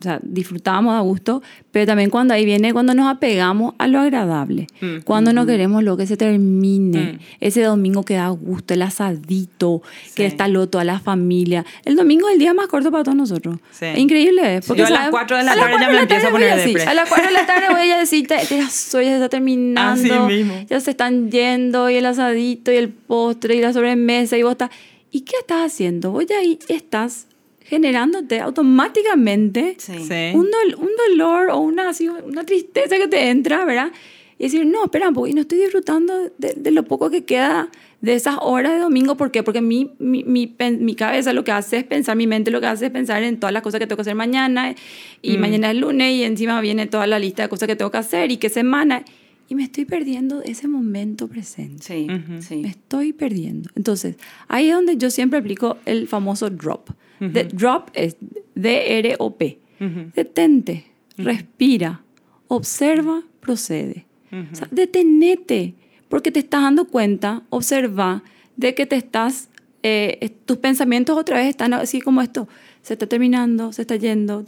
[0.00, 4.00] o sea, disfrutamos a gusto, pero también cuando ahí viene cuando nos apegamos a lo
[4.00, 5.00] agradable, Mm.
[5.04, 7.18] cuando no queremos lo que se termine, Mm.
[7.40, 9.80] ese domingo que da gusto, el asadito,
[10.14, 10.26] que Sí.
[10.26, 11.64] está lo toda la familia.
[11.86, 13.56] El domingo es el día más corto para todos nosotros.
[13.70, 13.86] Sí.
[13.86, 14.60] Es increíble.
[14.66, 15.10] Porque Yo a las ¿sabes?
[15.12, 16.82] 4 de la tarde ya 4 me de empiezo a poner depre.
[16.82, 19.16] A las 4 de la tarde voy a decir, te, te las soy, ya se
[19.16, 20.14] está terminando.
[20.26, 20.54] Así mismo.
[20.68, 24.52] Ya se están yendo, y el asadito, y el postre, y la sobremesa, y vos
[24.52, 24.70] estás...
[25.10, 26.10] ¿Y qué estás haciendo?
[26.10, 27.28] Vos ya ahí estás
[27.64, 29.92] generándote automáticamente Sí.
[30.34, 33.90] un, dol- un dolor o una, así, una tristeza que te entra, ¿verdad?
[34.38, 38.14] Y decir, no, espera y no estoy disfrutando de, de lo poco que queda de
[38.14, 39.16] esas horas de domingo.
[39.16, 39.42] ¿Por qué?
[39.42, 42.86] Porque mi, mi, mi, cabeza lo que hace es pensar, mi mente lo que hace
[42.86, 44.74] es pensar en todas las cosas que tengo que hacer mañana,
[45.22, 45.40] y Mm.
[45.40, 48.30] mañana es lunes, y encima viene toda la lista de cosas que tengo que hacer,
[48.32, 49.04] y qué semana.
[49.48, 51.82] Y me estoy perdiendo ese momento presente.
[51.84, 52.06] Sí,
[52.40, 52.56] sí.
[52.56, 53.70] Me estoy perdiendo.
[53.76, 54.16] Entonces,
[54.48, 56.90] ahí es donde yo siempre aplico el famoso drop.
[57.32, 58.16] De- drop es
[58.54, 59.58] D-R-O-P.
[59.80, 60.10] Ujú.
[60.14, 60.84] Detente,
[61.16, 62.02] respira,
[62.48, 64.06] observa, procede.
[64.52, 65.74] O sea, detenete,
[66.08, 68.24] porque te estás dando cuenta, observa,
[68.56, 69.48] de que te estás,
[69.84, 72.48] eh, tus pensamientos otra vez están así como esto,
[72.82, 74.44] se está terminando, se está yendo.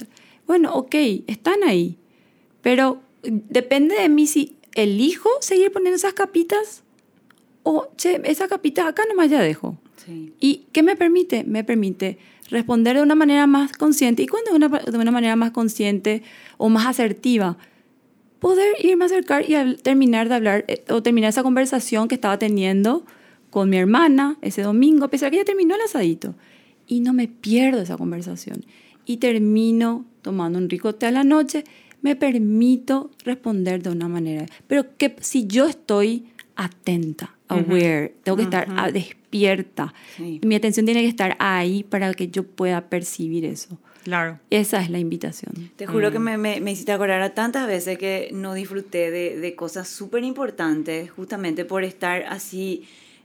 [0.46, 0.94] Bueno, ok,
[1.28, 1.96] están ahí,
[2.62, 6.82] pero depende de mí si elijo seguir poniendo esas capitas
[7.62, 9.76] o, che, esa capita acá nomás ya dejo.
[10.04, 10.32] Sí.
[10.40, 11.44] ¿Y qué me permite?
[11.44, 12.18] Me permite
[12.50, 14.22] responder de una manera más consciente.
[14.22, 16.22] ¿Y cuando una, de una manera más consciente
[16.59, 17.56] o más asertiva?
[18.38, 22.38] Poder irme a acercar y terminar de hablar eh, o terminar esa conversación que estaba
[22.38, 23.04] teniendo
[23.50, 26.35] con mi hermana ese domingo, a pesar que ya terminó el asadito.
[26.87, 28.64] Y no me pierdo esa conversación.
[29.04, 31.64] Y termino tomando un rico té a la noche,
[32.02, 34.46] me permito responder de una manera.
[34.66, 39.92] Pero que si yo estoy atenta, aware, tengo que estar ah, despierta.
[40.16, 40.40] Sí.
[40.44, 43.78] Mi atención tiene que estar ahí para que yo pueda percibir eso.
[44.04, 44.38] Claro.
[44.50, 45.70] Esa es la invitación.
[45.74, 46.12] Te juro Mm.
[46.12, 49.88] que me, me, me hiciste acordar a tantas veces que no disfruté de, de cosas
[49.88, 52.85] súper importantes justamente por estar así,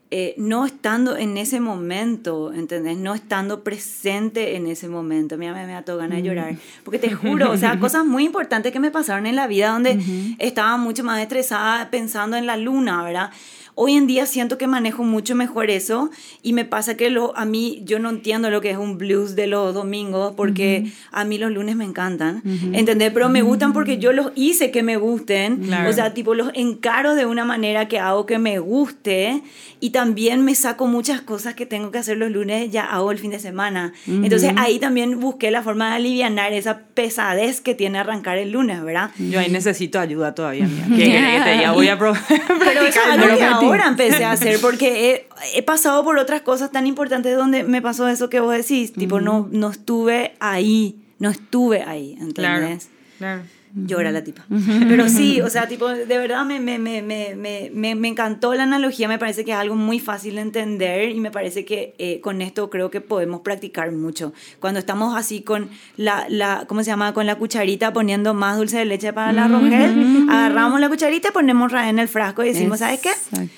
[0.10, 2.98] eh, no estando en ese momento, ¿entendés?
[2.98, 5.38] No estando presente en ese momento.
[5.38, 6.56] Mira, me, me da todo ganas de llorar.
[6.84, 10.00] Porque te juro, o sea, cosas muy importantes que me pasaron en la vida donde
[10.40, 13.30] estaba mucho más estresada pensando en la luna, ¿verdad?
[13.76, 16.10] Hoy en día siento que manejo mucho mejor eso
[16.44, 19.36] y me pasa que lo, a mí yo no entiendo lo que es un blues
[19.36, 22.42] de los domingos porque a mí los lunes me encantan,
[22.74, 23.12] ¿entendés?
[23.14, 25.90] Pero me gustan porque yo los hice que me gusten, Claro.
[25.90, 29.42] o sea, tipo los encaro de una manera que hago que me guste
[29.80, 33.18] y también me saco muchas cosas que tengo que hacer los lunes, ya hago el
[33.20, 33.94] fin de semana.
[34.06, 38.84] Entonces ahí también busqué la forma de alivianar esa pesadez que tiene arrancar el lunes,
[38.84, 39.12] ¿verdad?
[39.18, 40.86] Yo ahí necesito ayuda todavía, mía.
[40.96, 41.72] ¿Qué querés que te diga?
[41.72, 42.22] Voy a probar.
[42.28, 43.71] Pero Pero.
[43.72, 47.82] Ahora empecé a hacer porque he, he pasado por otras cosas tan importantes donde me
[47.82, 52.58] pasó eso que vos decís, tipo, no, no estuve ahí, no estuve ahí, Claro.
[52.66, 52.90] ¿entendés?
[53.18, 53.42] Claro.
[53.74, 54.46] Llora la tipa.
[54.90, 58.54] Pero sí, o sea, tipo, de verdad me, me, me, me, me, me, me encantó
[58.54, 61.94] la analogía, me parece que es algo muy fácil de entender y me parece que
[61.98, 64.34] eh, con esto creo que podemos practicar mucho.
[64.60, 67.14] Cuando estamos así con la, la, ¿cómo se llama?
[67.14, 71.72] Con la cucharita poniendo más dulce de leche para la rogel, agarramos la cucharita, ponemos
[71.72, 73.12] ra- en el frasco y decimos, ¿sabes qué?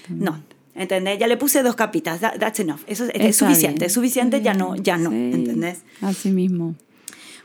[0.09, 0.41] No.
[0.75, 1.19] ¿Entendés?
[1.19, 2.19] Ya le puse dos capitas.
[2.21, 2.79] that- that's enough.
[2.87, 3.79] Eso es, es suficiente.
[3.79, 3.87] bien.
[3.87, 5.11] Es suficiente, ya no, ya no.
[5.11, 5.81] Sí, ¿Entendés?
[6.01, 6.75] Así mismo.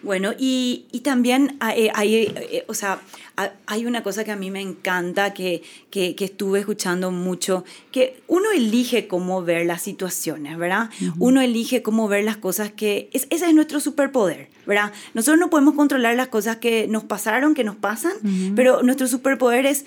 [0.03, 3.01] Bueno, y, y también hay, hay, eh, o sea,
[3.67, 8.21] hay una cosa que a mí me encanta, que, que, que, estuve escuchando mucho, que
[8.27, 10.91] uno elige cómo ver las situaciones, ¿verdad?
[11.19, 13.11] Uno elige cómo ver las cosas que...
[13.13, 14.93] Es, ese es nuestro superpoder, ¿verdad?
[15.15, 18.13] Nosotros no podemos controlar las cosas que nos pasaron, que nos pasan,
[18.55, 19.85] pero nuestro superpoder es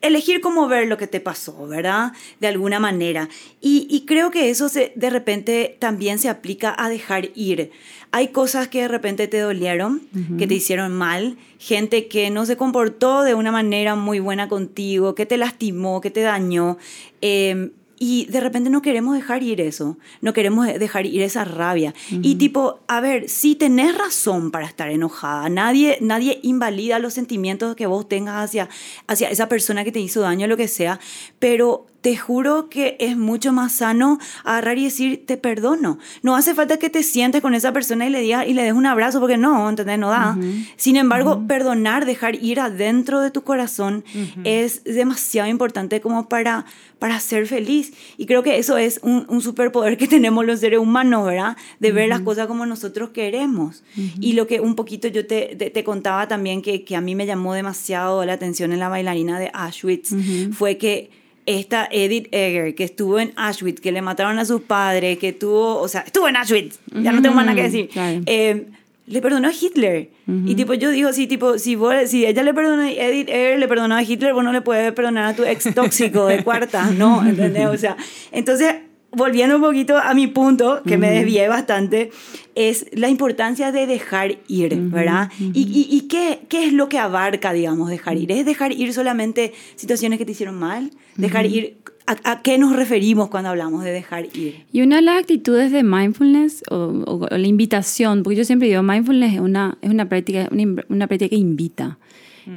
[0.00, 2.12] elegir cómo ver lo que te pasó, ¿verdad?
[2.40, 3.28] De alguna manera.
[3.60, 7.70] Y, y creo que eso se, de repente también se aplica a dejar ir.
[8.12, 10.02] Hay cosas que de repente te dolieron,
[10.36, 15.14] que te hicieron mal, gente que no se comportó de una manera muy buena contigo,
[15.14, 16.76] que te lastimó, que te dañó.
[17.20, 17.70] Eh,
[18.02, 21.92] y de repente no queremos dejar ir eso, no queremos dejar ir esa rabia.
[22.10, 27.76] Y tipo, a ver, si tenés razón para estar enojada, nadie, nadie invalida los sentimientos
[27.76, 28.70] que vos tengas hacia,
[29.06, 30.98] hacia esa persona que te hizo daño, lo que sea,
[31.38, 35.98] pero te juro que es mucho más sano agarrar y decir te perdono.
[36.22, 38.72] No hace falta que te sientes con esa persona y le digas y le des
[38.72, 39.98] un abrazo porque no, ¿entendés?
[39.98, 40.38] No da.
[40.76, 44.04] Sin embargo, perdonar, dejar ir adentro de tu corazón
[44.44, 46.64] es demasiado importante como para,
[46.98, 47.92] para ser feliz.
[48.16, 51.56] Y creo que eso es un, un superpoder que tenemos los seres humanos, ¿verdad?
[51.80, 53.82] De ver las cosas como nosotros queremos.
[54.20, 57.26] Y lo que un poquito yo te, te, contaba también que, que, a mí me
[57.26, 60.14] llamó demasiado la atención en la bailarina de Auschwitz
[60.52, 65.18] fue que esta Edith Egger, que estuvo en Auschwitz, que le mataron a sus padres,
[65.18, 67.90] que tuvo, o sea, estuvo en Auschwitz, ya no tengo más nada que decir.
[67.96, 68.66] Eh,
[69.06, 70.08] le perdonó a Hitler.
[70.46, 73.58] Y tipo, yo digo, sí, tipo, si, vos, si ella le perdonó a Edith Egger,
[73.58, 76.88] le perdonó a Hitler, vos no le puedes perdonar a tu ex tóxico de cuarta,
[76.92, 77.26] ¿no?
[77.26, 77.66] ¿Entendés?
[77.66, 77.96] O sea,
[78.30, 78.76] entonces
[79.12, 82.10] volviendo un poquito a mi punto, que me desvié bastante,
[82.54, 85.30] es la importancia de dejar ir, ¿verdad?
[85.38, 88.30] ¿Y, y, qué, qué, es lo que abarca, digamos, dejar ir?
[88.32, 90.90] ¿Es dejar ir solamente situaciones que te hicieron mal?
[91.16, 91.78] ¿Dejar ir?
[92.06, 94.64] ¿A, qué nos referimos cuando hablamos de dejar ir?
[94.72, 99.34] Y una de las actitudes de mindfulness o, la invitación, porque yo siempre digo, mindfulness
[99.34, 101.98] es una, es una, práctica, una, una práctica que invita.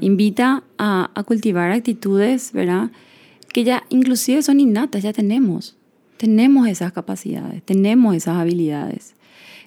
[0.01, 2.89] Invita a, a cultivar actitudes, ¿verdad?
[3.51, 5.75] Que ya inclusive son innatas, ya tenemos
[6.23, 9.13] tenemos esas capacidades, tenemos esas habilidades,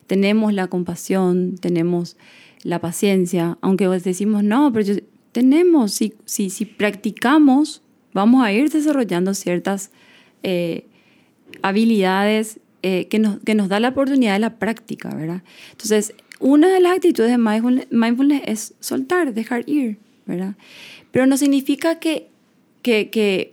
[0.07, 2.17] tenemos la compasión, tenemos
[2.63, 4.97] la paciencia, aunque decimos, no, pero
[5.33, 7.83] tenemos, si, si, si, practicamos,
[8.15, 9.91] vamos a ir desarrollando ciertas
[10.43, 10.87] eh,
[11.61, 15.43] habilidades eh, que, nos, que nos da la oportunidad de la práctica, ¿verdad?
[15.73, 20.55] Entonces, una de las actitudes de mindfulness, mindfulness es soltar, dejar ir, ¿verdad?
[21.11, 22.31] Pero no significa que,
[22.81, 23.53] que, que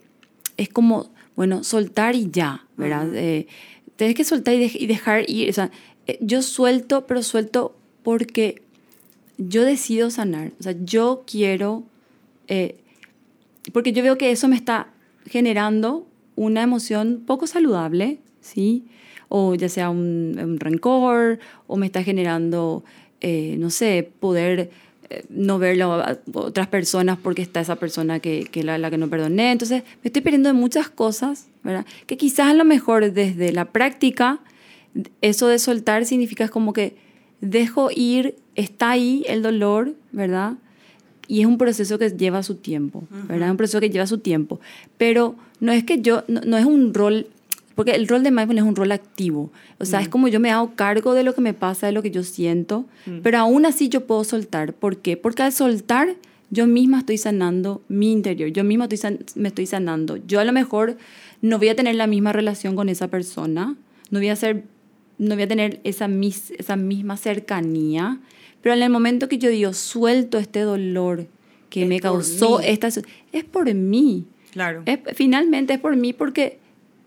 [0.55, 3.13] es como bueno, soltar y ya, ¿verdad?
[3.15, 3.47] Eh,
[3.95, 5.49] tienes que soltar y, dejar ir.
[5.49, 5.71] O sea,
[6.07, 8.61] eh, yo suelto, pero suelto porque
[9.37, 10.51] yo decido sanar.
[10.59, 11.83] O sea, yo quiero,
[12.47, 12.75] eh,
[13.71, 14.89] porque yo veo que eso me está
[15.25, 18.85] generando una emoción poco saludable, ¿sí?
[19.29, 22.83] O ya sea un, un rencor, o me está generando,
[23.21, 24.69] no sé, poder
[25.29, 29.09] no verlo a otras personas porque está esa persona que, que la, la, que no
[29.09, 29.51] perdoné.
[29.51, 31.85] Entonces, me estoy perdiendo de muchas cosas, ¿verdad?
[32.05, 34.39] Que quizás a lo mejor desde la práctica,
[35.21, 36.95] eso de soltar significa como que
[37.41, 40.53] dejo ir, está ahí el dolor, ¿verdad?
[41.27, 43.47] Y es un proceso que lleva su tiempo, ¿verdad?
[43.47, 44.59] Es un proceso que lleva su tiempo.
[44.97, 47.27] Pero no es que yo, no, no es un rol
[47.75, 49.51] porque el rol de mindfulness es un rol activo.
[49.79, 50.11] O sea, es mm.
[50.11, 52.85] como yo me hago cargo de lo que me pasa, de lo que yo siento,
[53.05, 53.19] mm.
[53.23, 54.73] pero aún así yo puedo soltar.
[54.73, 55.17] ¿Por qué?
[55.17, 56.15] Porque al soltar,
[56.49, 60.17] yo misma estoy sanando mi interior, yo misma estoy me estoy sanando.
[60.27, 60.97] Yo a lo mejor
[61.41, 63.75] no voy a tener la misma relación con esa persona,
[64.11, 64.63] no voy a, ser,
[65.17, 68.19] no voy a tener esa, mis, esa misma cercanía,
[68.61, 71.27] pero en el momento que yo digo, suelto este dolor
[71.69, 72.87] que me causó esta...
[72.87, 74.25] Es por mí.
[74.51, 74.83] Claro.
[75.15, 76.59] finalmente es por mí porque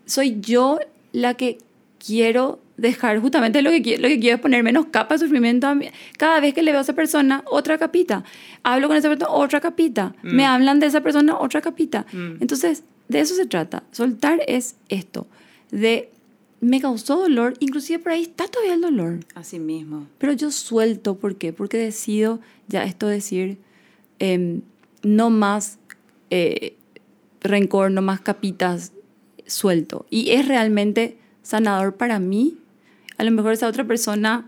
[0.07, 0.79] soy yo
[1.11, 1.59] la que
[2.03, 5.67] quiero dejar justamente lo que quiero, lo que quiero es poner menos capa de sufrimiento.
[6.17, 8.23] Cada vez que le veo a esa persona, otra capita.
[8.63, 10.15] Hablo con esa persona, otra capita.
[10.23, 10.35] Mm.
[10.35, 12.05] Me hablan de esa persona, otra capita.
[12.11, 12.37] Mm.
[12.39, 13.83] Entonces, de eso se trata.
[13.91, 15.27] Soltar es esto,
[15.71, 16.09] de
[16.59, 19.19] me causó dolor, inclusive por ahí está todavía el dolor.
[19.35, 20.07] Así mismo.
[20.17, 21.53] Pero yo suelto, ¿por qué?
[21.53, 23.59] Porque decido ya esto decir,
[24.17, 24.61] em,
[25.03, 25.77] no más
[26.31, 26.75] eh,
[27.41, 28.91] rencor, no más capitas
[29.47, 30.05] suelto.
[30.09, 32.57] Y es realmente sanador para mí.
[33.17, 34.45] A lo mejor esa otra persona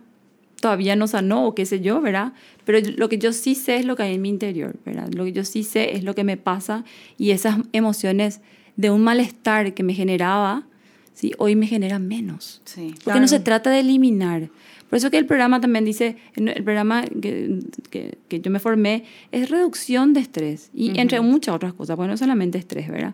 [0.59, 2.33] todavía no sanó o qué sé yo, ¿verdad?
[2.65, 5.09] Pero lo que yo sí sé es lo que hay en mi interior, ¿verdad?
[5.13, 6.83] Lo que yo sí sé es lo que me pasa
[7.17, 8.41] y esas emociones
[8.75, 10.67] de un malestar que me generaba,
[11.13, 11.33] ¿sí?
[11.37, 12.61] hoy me generan menos.
[12.65, 14.49] Sí, Porque no se trata de eliminar.
[14.89, 17.59] Por eso que el programa también dice, el programa que,
[17.91, 22.09] que, que yo me formé es reducción de estrés y entre muchas otras cosas, porque
[22.09, 23.13] no solamente estrés, ¿verdad?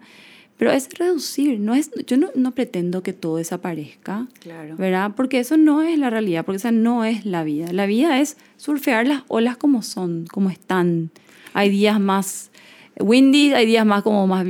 [0.58, 4.76] Pero es reducir, no es, yo no, no pretendo que todo desaparezca, Claro.
[4.78, 5.12] ¿verdad?
[5.15, 7.74] Porque eso no es la realidad, porque esa no es la vida.
[7.74, 11.12] La vida es surfear las olas como son, como están.
[11.54, 12.52] Hay días más
[13.00, 14.46] windy, hay días más como más,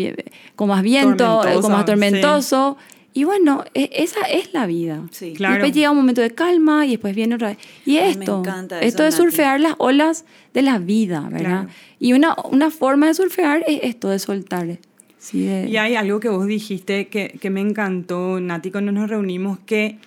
[0.56, 2.78] con más viento, eh, como más tormentoso.
[3.14, 5.02] Y bueno, e- esa es la vida.
[5.12, 5.34] Sí.
[5.36, 5.56] Claro.
[5.56, 7.58] Después llega un momento de calma y después viene otra vez.
[7.86, 8.44] Y Ay, me esto,
[8.82, 11.64] esto es surfear las olas de la vida, ¿verdad?
[11.64, 11.70] Claro.
[11.98, 14.80] Y una, una forma de surfear es esto, de soltar.
[15.26, 19.58] Sí, Y hay algo que vos dijiste que, que me encantó, Nati, cuando nos reunimos,
[19.66, 19.98] que,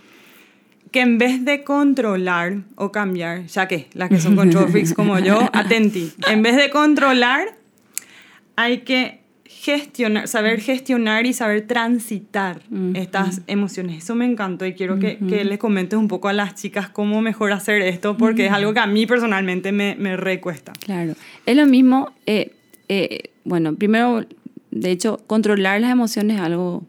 [0.93, 5.19] que en vez de controlar o cambiar, ya que las que son control freaks como
[5.19, 7.49] yo, atenti, en vez de controlar,
[8.55, 12.63] hay que gestionar, saber gestionar y saber transitar
[12.95, 14.05] estas emociones.
[14.05, 17.21] Eso me encantó y quiero que, que les comentes un poco a las chicas cómo
[17.23, 20.75] mejor hacer esto, porque es algo que a mí personalmente me, me recuesta.
[20.79, 21.15] Claro.
[21.45, 22.53] Es lo mismo, eh,
[22.89, 24.25] eh, bueno, primero,
[24.81, 26.83] de hecho, controlar las emociones es algo,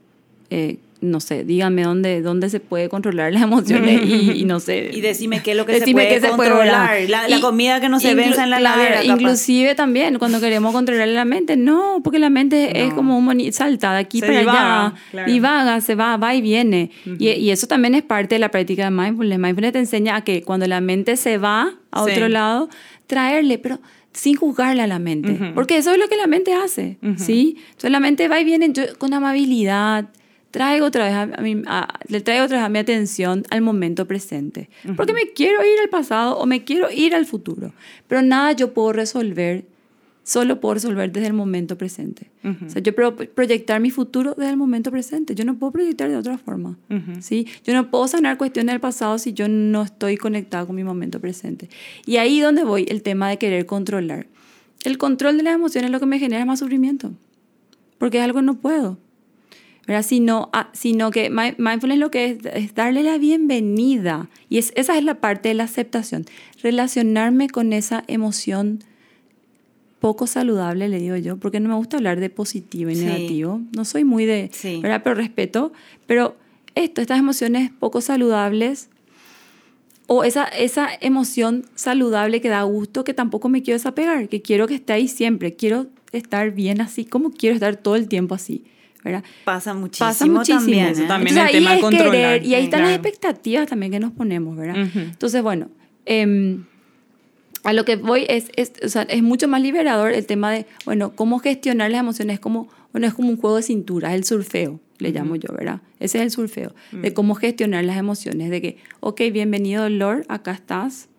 [0.49, 4.89] eh, no sé, díganme dónde, dónde se puede controlar las emociones y, y no sé.
[4.93, 6.99] Y decime qué es lo que se puede qué se puede controlar.
[7.07, 9.05] La- la Y comida que no se venza en la claro, capaz.
[9.05, 13.53] Inclusive también, cuando queremos controlar la mente, no, porque la mente es como un moni-
[13.53, 15.31] salta de aquí Se para divaga, allá, claro.
[15.31, 16.91] divaga, se va, va y viene.
[17.17, 19.39] y, y eso también es parte de la práctica de mindfulness.
[19.39, 22.11] Mindfulness te enseña a que cuando la mente se va a Sí.
[22.11, 22.67] otro lado,
[23.07, 23.79] traerle, pero
[24.13, 27.57] sin juzgarle a la mente, porque eso es lo que la mente hace, ¿sí?
[27.67, 30.09] Entonces la mente va y viene yo, con amabilidad,
[30.51, 33.61] traigo otra vez a, a mi- a- le traigo otra vez a mi atención al
[33.61, 37.71] momento presente, porque me quiero ir al pasado o me quiero ir al futuro,
[38.07, 39.65] pero nada yo puedo resolver,
[40.29, 42.29] solo puedo resolver desde el momento presente.
[42.43, 42.65] Ujú.
[42.67, 46.07] O sea, yo puedo proyectar mi futuro desde el momento presente, yo no puedo proyectar
[46.07, 46.77] de otra forma.
[46.91, 47.19] Ujú.
[47.21, 47.47] ¿sí?
[47.65, 51.19] Yo no puedo sanar cuestiones del pasado si yo no estoy conectado con mi momento
[51.19, 51.67] presente.
[52.05, 54.27] Y ahí donde voy, el tema de querer controlar.
[54.83, 57.11] El control de las emociones es lo que me genera más sufrimiento,
[57.97, 58.99] porque es algo que no puedo.
[59.87, 60.03] ¿verdad?
[60.03, 64.29] Sino, ah, sino que mi- mindfulness lo que es, es darle la bienvenida.
[64.47, 66.25] Y es, esa es la parte de la aceptación.
[66.61, 68.83] Relacionarme con esa emoción
[69.99, 73.05] poco saludable, le digo yo, porque no me gusta hablar de positivo y Sí.
[73.05, 73.61] negativo.
[73.75, 74.79] No soy muy de, Sí.
[74.81, 75.01] ¿verdad?
[75.03, 75.73] Pero respeto.
[76.07, 76.37] Pero
[76.75, 78.89] esto, estas emociones poco saludables
[80.07, 84.67] o esa, esa emoción saludable que da gusto, que tampoco me quiero desapegar, que quiero
[84.67, 88.63] que esté ahí siempre, quiero estar bien así, como quiero estar todo el tiempo así,
[89.03, 89.23] ¿verdad?
[89.43, 90.59] Pasa muchísimo, Pasa muchísimo.
[90.61, 90.85] también.
[90.87, 91.07] Eso ¿eh?
[91.07, 91.37] también.
[91.37, 93.03] Entonces, el tema ahí de es controlar, querer, y ahí están las claro.
[93.07, 94.81] expectativas también que nos ponemos, ¿verdad?
[94.81, 94.99] Ujú.
[94.99, 95.69] Entonces, bueno,
[96.05, 96.63] em,
[97.63, 100.65] a lo que voy es, es, o sea, es mucho más liberador el tema de,
[100.85, 104.15] bueno, cómo gestionar las emociones, es como, bueno, es como un juego de cintura, es
[104.15, 105.81] el surfeo, le llamo yo, ¿verdad?
[105.99, 110.51] Ese es el surfeo, de cómo gestionar las emociones, de que, ok, bienvenido dolor, acá
[110.51, 111.09] estás,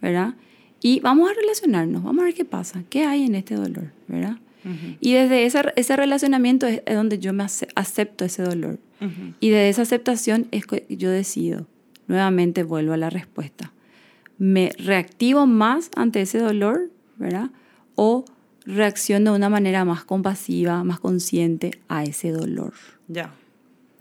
[0.00, 0.34] ¿verdad?
[0.80, 4.36] Y vamos a relacionarnos, vamos a ver qué pasa, qué hay en este dolor, ¿verdad?
[5.00, 8.78] Y desde ese, ese relacionamiento es, es donde yo me ace- acepto ese dolor.
[9.40, 11.66] Y de esa aceptación es que yo decido,
[12.06, 13.72] nuevamente vuelvo a la respuesta.
[14.38, 17.50] ¿Me reactivo más ante ese dolor, verdad?
[17.96, 18.24] O
[18.64, 22.72] reacciono de una manera más compasiva, más consciente a ese dolor,
[23.08, 23.34] Ya.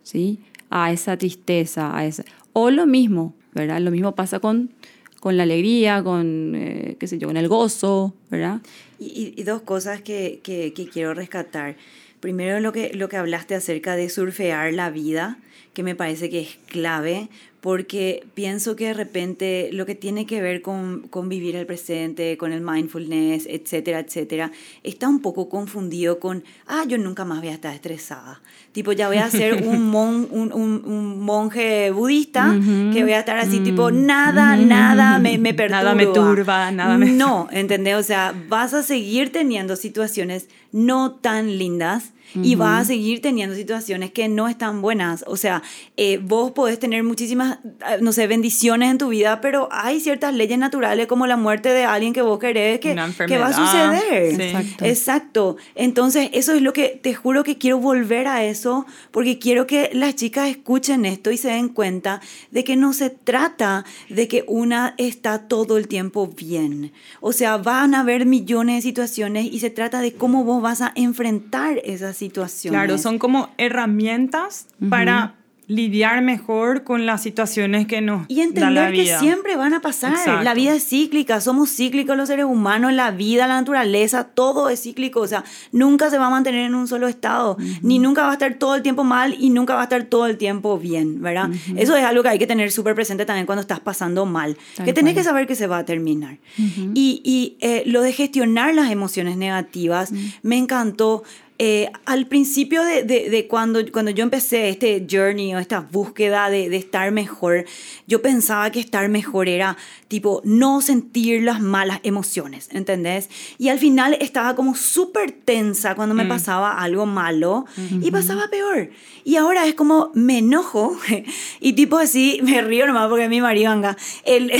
[0.04, 0.40] ¿sí?
[0.70, 2.24] A esa tristeza, a esa...
[2.54, 3.80] O lo mismo, ¿verdad?
[3.80, 4.72] Lo mismo pasa con,
[5.20, 8.62] con la alegría, con, eh, qué sé yo, con el gozo, ¿verdad?
[9.00, 11.78] Y, y- y dos cosas que, que- que quiero rescatar.
[12.20, 15.40] Primero, lo que, lo que hablaste acerca de surfear la vida,
[15.74, 17.30] que me parece que es clave,
[17.62, 22.38] porque pienso que de repente lo que tiene que ver con, con vivir el presente,
[22.38, 24.52] con el mindfulness, etcétera, etcétera,
[24.84, 28.42] está un poco confundido con, ah, yo nunca más voy a estar estresada.
[28.74, 32.56] Tipo, ya voy a ser un, mon- un, un- un monje budista
[32.94, 33.64] que voy a estar así, Mm.
[33.64, 35.82] tipo, nada, nada me, me perturba.
[35.84, 37.96] Nada me turba, nada me- No, ¿entendés?
[37.96, 43.56] O sea, vas a seguir teniendo situaciones no tan lindas y vas a seguir teniendo
[43.56, 45.24] situaciones que no están buenas.
[45.28, 45.62] O sea,
[45.96, 50.34] eh, vos podés tener muchísimas, eh, no sé, bendiciones en tu vida, pero hay ciertas
[50.34, 52.96] leyes naturales como la muerte de alguien que vos querés que,
[53.28, 54.36] que va a suceder.
[54.36, 54.42] sí.
[54.42, 54.86] Exacto.
[54.86, 55.58] Exacto.
[55.76, 59.90] Entonces, eso es lo que te juro que quiero volver a eso, porque quiero que
[59.94, 62.22] las chicas escuchen esto y se den cuenta
[62.52, 66.92] de que no se trata de que una está todo el tiempo bien.
[67.22, 70.82] O sea, van a haber millones de situaciones y se trata de cómo vos vas
[70.82, 72.27] a enfrentar esas situaciones.
[72.72, 75.34] Claro, son como herramientas para
[75.70, 79.20] lidiar mejor con las situaciones que nos Y da la entender que vida.
[79.20, 80.14] siempre van a pasar.
[80.14, 80.44] Exacto.
[80.44, 84.84] La vida es cíclica, somos cíclicos los seres humanos, la vida, la naturaleza, todo es
[84.84, 85.20] cíclico.
[85.20, 88.34] O sea, nunca se va a mantener en un solo estado, ni nunca va a
[88.34, 91.50] estar todo el tiempo mal y nunca va a estar todo el tiempo bien, ¿verdad?
[91.76, 94.86] Eso es algo que hay que tener súper presente también cuando estás pasando mal, Tal
[94.86, 95.22] que tenés cual.
[95.22, 96.38] que saber que se va a terminar.
[96.58, 100.14] Y, y, eh, lo de gestionar las emociones negativas
[100.44, 101.24] me encantó.
[101.60, 107.12] Eh, al principio de, cuando, cuando yo empecé este journey o esta búsqueda de, estar
[107.12, 107.66] mejor,
[108.06, 109.76] yo pensaba que estar mejor era
[110.08, 113.30] tipo no sentir las malas emociones, ¿entendés?
[113.58, 116.30] Y al final estaba como súper tensa cuando me mm.
[116.30, 117.66] pasaba algo malo
[118.02, 118.90] y pasaba peor.
[119.24, 120.98] Y ahora es como me enojo
[121.60, 124.52] y tipo así, me río nomás porque mi marido anga, el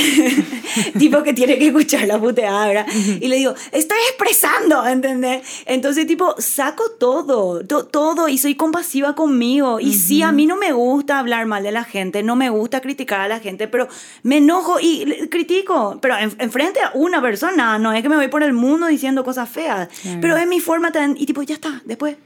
[1.00, 2.88] tipo que tiene que escuchar la puteada, ¿verdad?
[3.22, 5.44] Y le digo, estoy expresando, ¿entendés?
[5.66, 9.80] Entonces tipo saco todo, todo y soy compasiva conmigo.
[9.80, 12.82] Y sí, a mí no me gusta hablar mal de la gente, no me gusta
[12.82, 13.88] criticar a la gente, pero
[14.24, 15.06] me enojo y
[15.38, 19.24] critico, pero enfrente a una persona, no es que me voy por el mundo diciendo
[19.24, 19.88] cosas feas,
[20.20, 22.18] pero es mi forma tan, y tipo, ya está, después,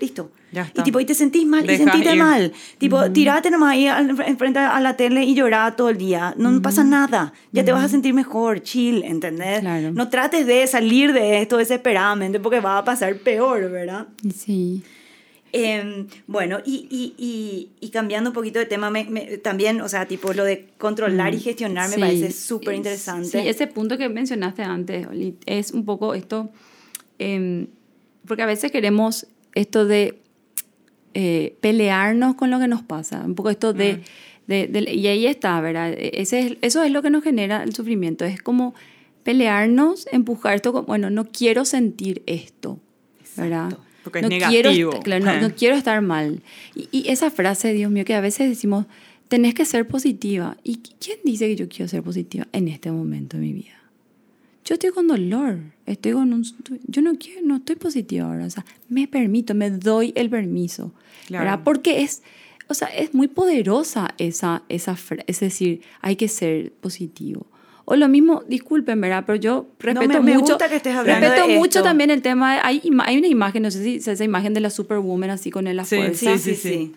[0.00, 0.30] listo.
[0.74, 2.52] Y tipo, y te sentís mal, y sentiste mal.
[2.78, 6.34] Tipo, tirate nomás ahí enfrente a la tele y llorá todo el día.
[6.36, 7.32] No pasa nada.
[7.52, 9.62] Ya te vas a sentir mejor, chill, ¿entendés?
[9.92, 14.06] No trates de salir de esto desesperadamente porque va a pasar peor, ¿verdad?
[14.34, 14.82] Sí.
[15.58, 18.92] Eh, bueno, y, y, y, cambiando un poquito de tema,
[19.42, 23.28] también, o sea, tipo lo de controlar y gestionar me parece súper interesante.
[23.28, 25.06] Sí, ese punto que mencionaste antes,
[25.46, 26.50] es un poco esto,
[27.18, 27.68] eh,
[28.26, 30.18] porque a veces queremos esto de
[31.14, 34.02] eh, pelearnos con lo que nos pasa, un poco esto de,
[34.46, 35.94] de, y ahí está, ¿verdad?
[35.96, 38.74] Ese es, eso es lo que nos genera el sufrimiento, es como
[39.22, 42.78] pelearnos, empujar esto, bueno, no quiero sentir esto,
[43.38, 43.78] ¿verdad?
[44.10, 44.90] Porque es negativo.
[44.90, 46.42] Quiero, claro, no, quiero estar mal.
[46.74, 48.86] Y, y, esa frase, Dios mío, que a veces decimos,
[49.28, 50.56] tenés que ser positiva.
[50.64, 53.76] ¿Y quién dice que yo quiero ser positiva en este momento de mi vida?
[54.66, 56.44] yo estoy con dolor, estoy con un,
[56.88, 60.92] yo no quiero, no estoy positiva ahora, o sea, me permito, me doy el permiso,
[61.30, 61.60] ¿verdad?
[61.62, 62.22] Porque es,
[62.66, 64.98] o sea, es muy poderosa esa, esa,
[65.28, 67.46] es decir, hay que ser positivo.
[67.88, 69.22] O lo mismo, disculpen, ¿verdad?
[69.24, 70.54] Pero yo respeto me, mucho.
[70.54, 71.82] Gusta que estés hablando respeto de mucho esto.
[71.84, 72.60] también el tema.
[72.66, 75.64] Hay, hay una imagen, no sé si es esa imagen de la Superwoman así con
[75.64, 76.36] la sí, fuerza.
[76.36, 76.94] Sí, sí, sí.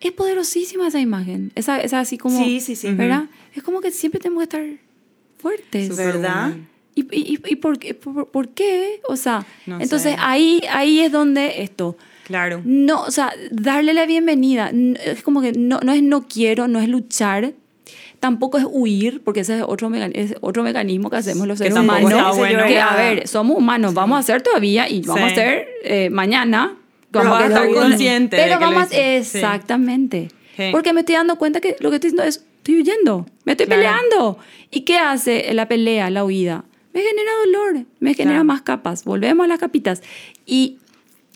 [0.00, 1.52] Es poderosísima esa imagen.
[1.54, 2.42] Esa, esa así como.
[2.42, 2.90] Sí, sí, sí.
[2.92, 3.24] ¿Verdad?
[3.54, 4.66] Es como que siempre tenemos que estar
[5.36, 5.94] fuertes.
[5.94, 6.54] ¿Verdad?
[6.94, 9.02] ¿Y, y, y por, qué, por, por, qué?
[9.06, 10.16] O sea, no entonces sé.
[10.18, 11.98] ahí, ahí es donde esto.
[12.24, 12.62] Claro.
[12.64, 14.70] No, o sea, darle la bienvenida.
[15.04, 17.52] Es como que no, no es no quiero, no es luchar.
[18.20, 22.36] Tampoco es huir, porque ese es otro, es otro mecanismo que hacemos los seres humanos.
[22.36, 22.64] Bueno.
[22.66, 25.28] Que, a ver, somos humanos, vamos a hacer todavía y vamos sí.
[25.28, 26.76] a hacer eh, mañana.
[27.10, 28.36] Pero vas a estar consciente.
[28.36, 30.28] Pero de que vamos, exactamente.
[30.56, 30.68] Sí.
[30.70, 33.66] Porque me estoy dando cuenta que lo que estoy diciendo es, estoy huyendo, me estoy
[33.66, 33.80] claro.
[33.80, 34.38] peleando.
[34.70, 36.64] ¿Y qué hace la pelea, la huida?
[36.92, 38.44] me genera dolor, me genera claro.
[38.44, 39.04] más capas.
[39.04, 40.02] Volvemos a las capitas.
[40.46, 40.78] Y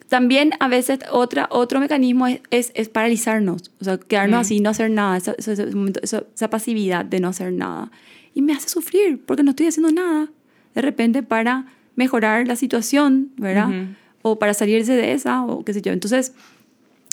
[0.08, 4.40] también a veces otra, otro mecanismo es, es, es paralizarnos, o sea, quedarnos mm.
[4.40, 7.90] así, no hacer nada, esa, esa, pasividad de no hacer nada.
[8.34, 10.28] Y me hace sufrir porque no estoy haciendo nada
[10.74, 13.68] de repente para mejorar la situación, ¿verdad?
[13.68, 13.96] Uh -huh.
[14.22, 15.92] O para salirse de esa, o qué sé yo.
[15.92, 16.32] Entonces,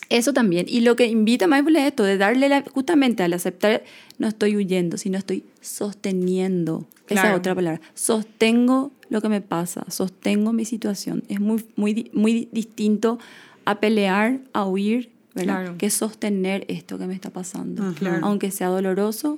[0.10, 0.66] eso también.
[0.68, 3.84] Y lo que invita a Mindfulness es esto, de darle la, justamente al aceptar,
[4.18, 6.88] no estoy huyendo, sino estoy sosteniendo.
[7.06, 7.30] Claro.
[7.30, 7.82] Esa otra palabra.
[7.94, 11.24] Sostengo lo que me pasa, sostengo mi situación.
[11.28, 13.20] Es muy, muy, muy distinto
[13.66, 15.64] a pelear, a huir, ¿verdad?
[15.64, 15.78] Claro.
[15.78, 17.94] Que sostener esto que me está pasando.
[18.22, 19.38] Aunque sea doloroso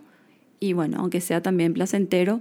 [0.59, 2.39] y bueno, aunque sea también placentero,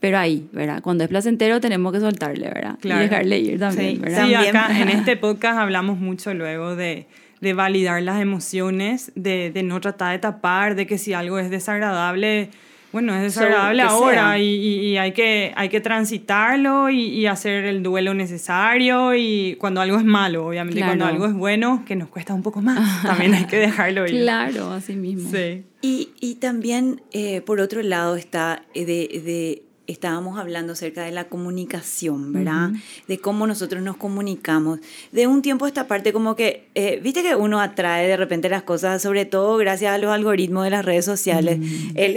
[0.00, 0.80] pero ahí, ¿verdad?
[0.80, 2.78] Cuando es placentero tenemos que soltarle, ¿verdad?
[2.80, 3.02] Claro.
[3.02, 4.26] Y dejarle ir también, sí, ¿verdad?
[4.26, 7.06] Sí, acá en este podcast hablamos mucho luego de,
[7.42, 11.50] de validar las emociones, de, de, no tratar de tapar, de que si algo es
[11.50, 12.48] desagradable,
[12.92, 17.64] bueno, es desagradable ahora y, y, y, hay, que, hay que transitarlo y, y, hacer
[17.64, 20.90] el duelo necesario y cuando algo es malo, obviamente, claro.
[20.90, 24.22] cuando algo es bueno, que nos cuesta un poco más, también hay que dejarlo ir.
[24.22, 25.30] Claro, así mismo.
[25.30, 25.64] Sí.
[25.82, 31.24] Y, y también, eh, por otro lado, está de, de estábamos hablando acerca de la
[31.24, 32.70] comunicación, ¿verdad?
[32.70, 32.82] Uh -huh.
[33.08, 34.80] De cómo nosotros nos comunicamos.
[35.12, 38.48] De un tiempo a esta parte, como que, eh, viste que uno atrae de repente
[38.48, 41.92] las cosas, sobre todo gracias a los algoritmos de las redes sociales, uh -huh.
[41.96, 42.16] el,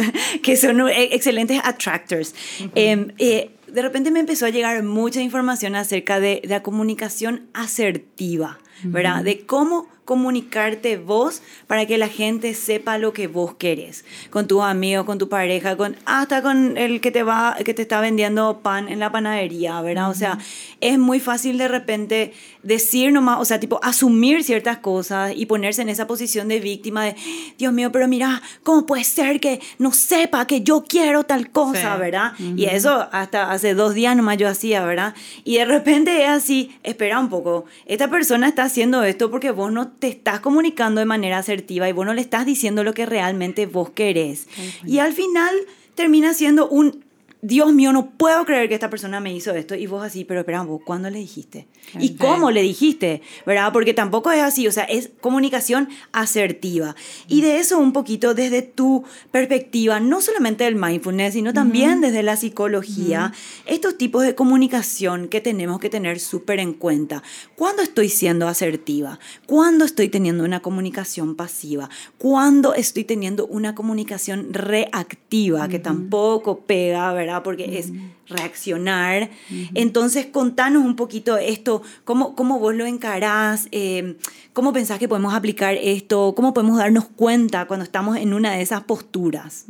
[0.42, 2.34] que son excelentes attractors.
[2.60, 2.70] Uh -huh.
[2.74, 7.48] eh, eh, de repente me empezó a llegar mucha información acerca de, de la comunicación
[7.54, 9.22] asertiva, ¿verdad?
[9.22, 14.04] De cómo comunicarte vos para que la gente sepa lo que vos querés.
[14.30, 17.82] Con tus amigos, con tu pareja, con hasta con el que te va que te
[17.82, 20.04] está vendiendo pan en la panadería, ¿verdad?
[20.04, 20.10] Uh -huh.
[20.10, 20.38] O sea,
[20.80, 25.82] es muy fácil de repente decir nomás, o sea, tipo asumir ciertas cosas y ponerse
[25.82, 27.16] en esa posición de víctima de,
[27.58, 31.94] Dios mío, pero mira, ¿cómo puede ser que no sepa que yo quiero tal cosa,
[31.94, 32.00] sí.
[32.00, 32.32] ¿verdad?
[32.38, 32.58] Uh -huh.
[32.58, 35.14] Y eso hasta hace dos días nomás yo hacía, ¿verdad?
[35.44, 39.72] Y de repente es así, espera un poco, esta persona está haciendo esto porque vos
[39.72, 43.06] no te estás comunicando de manera asertiva y vos no le estás diciendo lo que
[43.06, 44.48] realmente vos querés.
[44.84, 45.54] Y al final
[45.94, 47.04] termina siendo un
[47.46, 49.74] Dios mío, no puedo creer que esta persona me hizo esto.
[49.74, 51.68] Y vos así, pero espera, vos, ¿cuándo le dijiste?
[52.00, 53.20] ¿Y cómo le dijiste?
[53.44, 53.70] ¿Verdad?
[53.70, 56.96] Porque tampoco es así, o sea, es comunicación asertiva.
[57.28, 62.22] Y de eso un poquito desde tu perspectiva, no solamente del mindfulness, sino también desde
[62.22, 63.34] la psicología,
[63.66, 67.22] estos tipos de comunicación que tenemos que tener súper en cuenta.
[67.56, 69.18] ¿Cuándo estoy siendo asertiva?
[69.44, 71.90] ¿Cuándo estoy teniendo una comunicación pasiva?
[72.16, 77.33] ¿Cuándo estoy teniendo una comunicación reactiva que tampoco pega, ¿verdad?
[77.42, 77.92] Porque es
[78.28, 79.30] reaccionar.
[79.74, 84.16] Entonces, contanos un poquito esto, cómo, cómo vos lo encarás, eh,
[84.52, 88.62] cómo pensás que podemos aplicar esto, cómo podemos darnos cuenta cuando estamos en una de
[88.62, 89.66] esas posturas.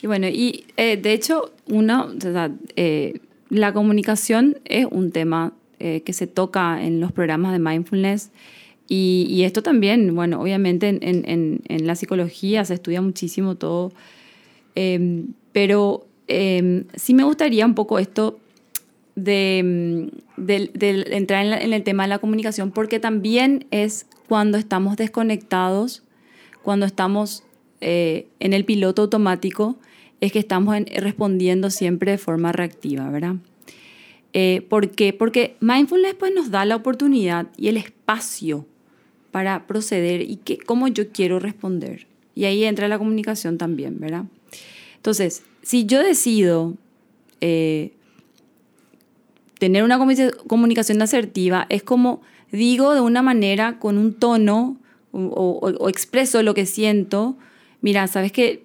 [0.00, 2.08] Y bueno, y eh, de hecho, una,
[2.76, 5.52] eh, la comunicación es un tema
[6.04, 8.30] que se toca en los programas de mindfulness.
[8.88, 13.90] Y, esto también, bueno, obviamente en, en, en, la psicología se estudia muchísimo todo,
[15.52, 18.38] pero Em, sí me gustaría un poco esto
[19.14, 20.50] de, mm,
[21.12, 26.02] entrar en, el tema de la comunicación, porque también es cuando estamos desconectados,
[26.62, 27.44] cuando estamos
[27.80, 29.76] eh, en el piloto automático,
[30.20, 33.36] es que estamos respondiendo siempre de forma reactiva, ¿verdad?
[34.32, 35.12] Eh, ¿Por qué?
[35.12, 38.66] Porque mindfulness pues, nos da la oportunidad y el espacio
[39.32, 42.06] para proceder y que, cómo yo quiero responder.
[42.34, 44.24] Y ahí entra la comunicación también, ¿verdad?
[44.96, 46.74] Entonces, si yo decido
[47.40, 47.92] eh,
[49.58, 49.98] tener una
[50.46, 52.20] comunicación asertiva, es como
[52.52, 54.76] digo de una manera, con un tono
[55.12, 57.36] o, expreso lo que siento.
[57.80, 58.64] Mira, sabes que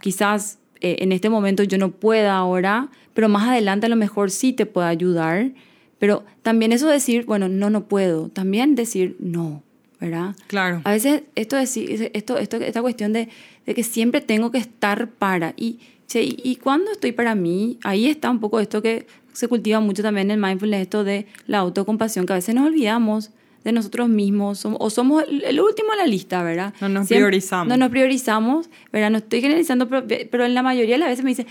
[0.00, 4.30] quizás eh, en este momento yo no pueda ahora, pero más adelante a lo mejor
[4.30, 5.52] sí te pueda ayudar.
[5.98, 8.28] Pero también eso decir, bueno, no, no puedo.
[8.28, 9.62] También decir no,
[10.00, 10.34] ¿verdad?
[10.46, 10.82] Claro.
[10.84, 13.28] A veces esto, esto, esto, esta cuestión de,
[13.64, 15.54] de que siempre tengo que estar para.
[15.56, 19.80] Y Sí, y cuando estoy para mí, ahí está un poco esto que se cultiva
[19.80, 23.30] mucho también en el mindfulness, esto de la autocompasión, que a veces nos olvidamos
[23.64, 26.72] de nosotros mismos o somos el último en la lista, ¿verdad?
[26.80, 27.66] No nos priorizamos.
[27.66, 29.10] No nos priorizamos, ¿verdad?
[29.10, 31.46] No estoy generalizando, pero, en la mayoría de las veces me dicen,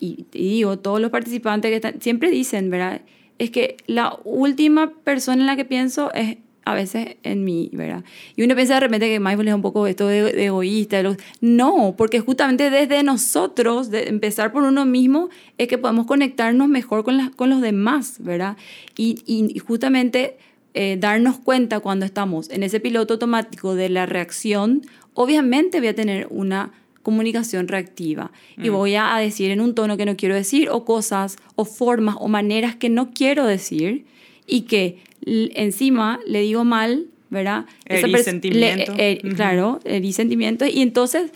[0.00, 3.02] y, digo, todos los participantes que están, siempre dicen, ¿verdad?
[3.38, 8.04] Es que la última persona en la que pienso es a veces en mí, ¿verdad?
[8.36, 11.02] Y uno piensa de repente que mindfulness es un poco esto de, egoísta.
[11.40, 17.04] No, porque justamente desde nosotros, de empezar por uno mismo, es que podemos conectarnos mejor
[17.04, 18.56] con, con los demás, ¿verdad?
[18.96, 20.36] Y, y justamente
[20.76, 25.94] eh, darnos cuenta cuando estamos en ese piloto automático de la reacción, obviamente voy a
[25.94, 26.72] tener una
[27.04, 28.72] comunicación reactiva y mm.
[28.72, 32.26] voy a decir en un tono que no quiero decir o cosas o formas o
[32.26, 34.04] maneras que no quiero decir
[34.46, 37.66] y que encima le digo mal, ¿verdad?
[37.86, 38.92] El sentimiento.
[38.96, 40.66] Eh, claro, el sentimiento.
[40.66, 41.32] Y entonces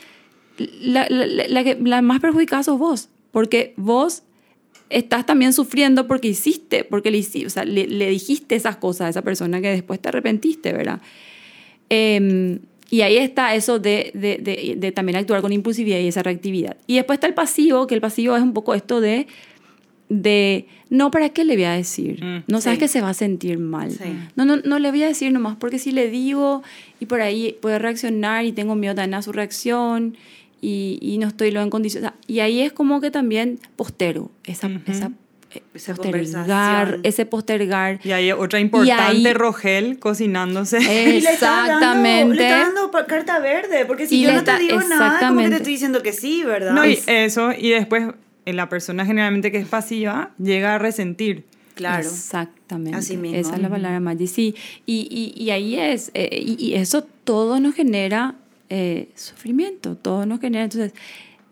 [0.81, 4.23] la, la, la, más perjudicada sos vos, porque vos
[4.91, 9.23] estás también sufriendo porque hiciste, porque le, o sea, le, dijiste esas cosas a esa
[9.23, 11.01] persona que después te arrepentiste, ¿verdad?
[11.89, 16.23] Em, y ahí está eso de, de, de, de, también actuar con impulsividad y esa
[16.23, 16.77] reactividad.
[16.87, 19.27] Y después está el pasivo, que el pasivo es un poco esto de
[20.09, 22.23] de, no, ¿para qué le voy a decir?
[22.25, 23.93] Mm, no sabes que se va a sentir mal.
[24.37, 26.63] No, no, no le voy a decir nomás, porque si le digo
[27.01, 30.17] y por ahí puede reaccionar y tengo miedo también a su reacción
[30.61, 32.13] y, y no estoy lo en condiciones.
[32.27, 35.13] y ahí es como que también postero esa, esa
[35.51, 38.01] eh, ese postergar, ese postergar.
[38.05, 40.77] Y hay otra importante, Rogel, cocinándose.
[41.17, 42.37] Exactamente.
[42.37, 45.57] le está dando, carta verde, porque si yo no te digo nada, como que te
[45.57, 46.73] estoy diciendo que sí, ¿verdad?
[46.73, 48.09] No, y eso, y después
[48.57, 51.45] la persona generalmente que es pasiva llega a resentir.
[51.75, 52.01] Claro.
[52.01, 52.99] Exactamente.
[52.99, 53.37] Así mismo.
[53.39, 54.27] Esa es la palabra Maggi.
[54.27, 54.55] Sí.
[54.85, 56.29] Y, y, y ahí es, eh,
[56.59, 58.35] y, eso todo nos genera
[58.69, 60.65] eh, sufrimiento, todo nos genera.
[60.65, 60.93] Entonces,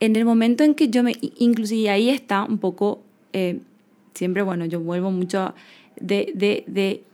[0.00, 3.60] en el momento en que yo me, inclusive ahí está un poco, eh,
[4.14, 5.54] siempre, bueno, yo vuelvo mucho
[6.00, 7.04] de, de, de,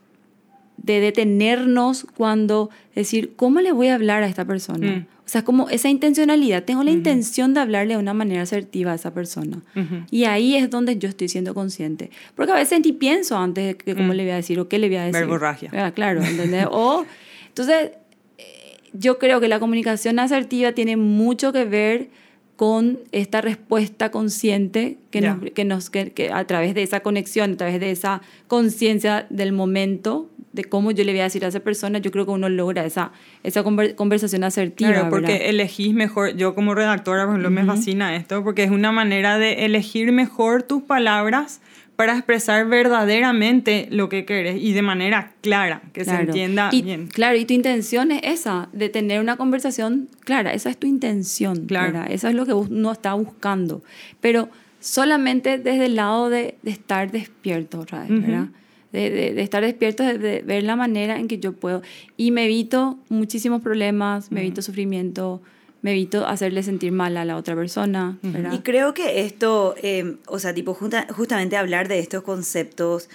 [0.78, 4.90] de, detenernos cuando decir, ¿cómo le voy a hablar a esta persona?
[4.90, 5.06] Mm.
[5.24, 8.96] O sea, como esa intencionalidad, tengo la intención de hablarle de una manera asertiva a
[8.96, 9.62] esa persona.
[10.10, 12.10] Y ahí es donde yo estoy siendo consciente.
[12.34, 14.16] Porque a veces ni pienso antes de que cómo mm.
[14.16, 15.20] le voy a decir o qué le voy a decir.
[15.20, 15.70] Verborragia.
[15.72, 16.66] Ah, claro, ¿entendés?
[16.70, 17.06] o,
[17.48, 17.92] entonces,
[18.38, 22.08] eh, yo creo que la comunicación asertiva tiene mucho que ver
[22.56, 27.56] con esta respuesta consciente que, nos, que, nos, que, a través de esa conexión, a
[27.56, 31.60] través de esa conciencia del momento, de cómo yo le voy a decir a esa
[31.60, 34.92] persona, yo creo que uno logra esa, esa conversación asertiva.
[34.92, 38.92] Claro, porque elegís mejor, yo como redactora, por ejemplo, me fascina esto, porque es una
[38.92, 41.60] manera de elegir mejor tus palabras
[41.96, 47.06] para expresar verdaderamente lo que quieres y de manera clara, que se entienda bien.
[47.08, 51.66] Claro, y tu intención es esa, de tener una conversación clara, esa es tu intención,
[51.66, 52.02] claro.
[52.08, 53.82] esa es lo que uno está buscando.
[54.20, 54.48] Pero
[54.80, 58.48] solamente desde el lado de, de estar despierto otra vez, ¿verdad?
[58.92, 61.80] De, de, de, estar despierto, de, de, ver la manera en que yo puedo.
[62.18, 65.40] Y me evito muchísimos problemas, me evito sufrimiento,
[65.80, 68.18] me evito hacerle sentir mal a la otra persona.
[68.22, 68.52] ¿verdad?
[68.52, 73.08] Y creo que esto, eh, o sea, tipo, justa, justamente hablar de estos conceptos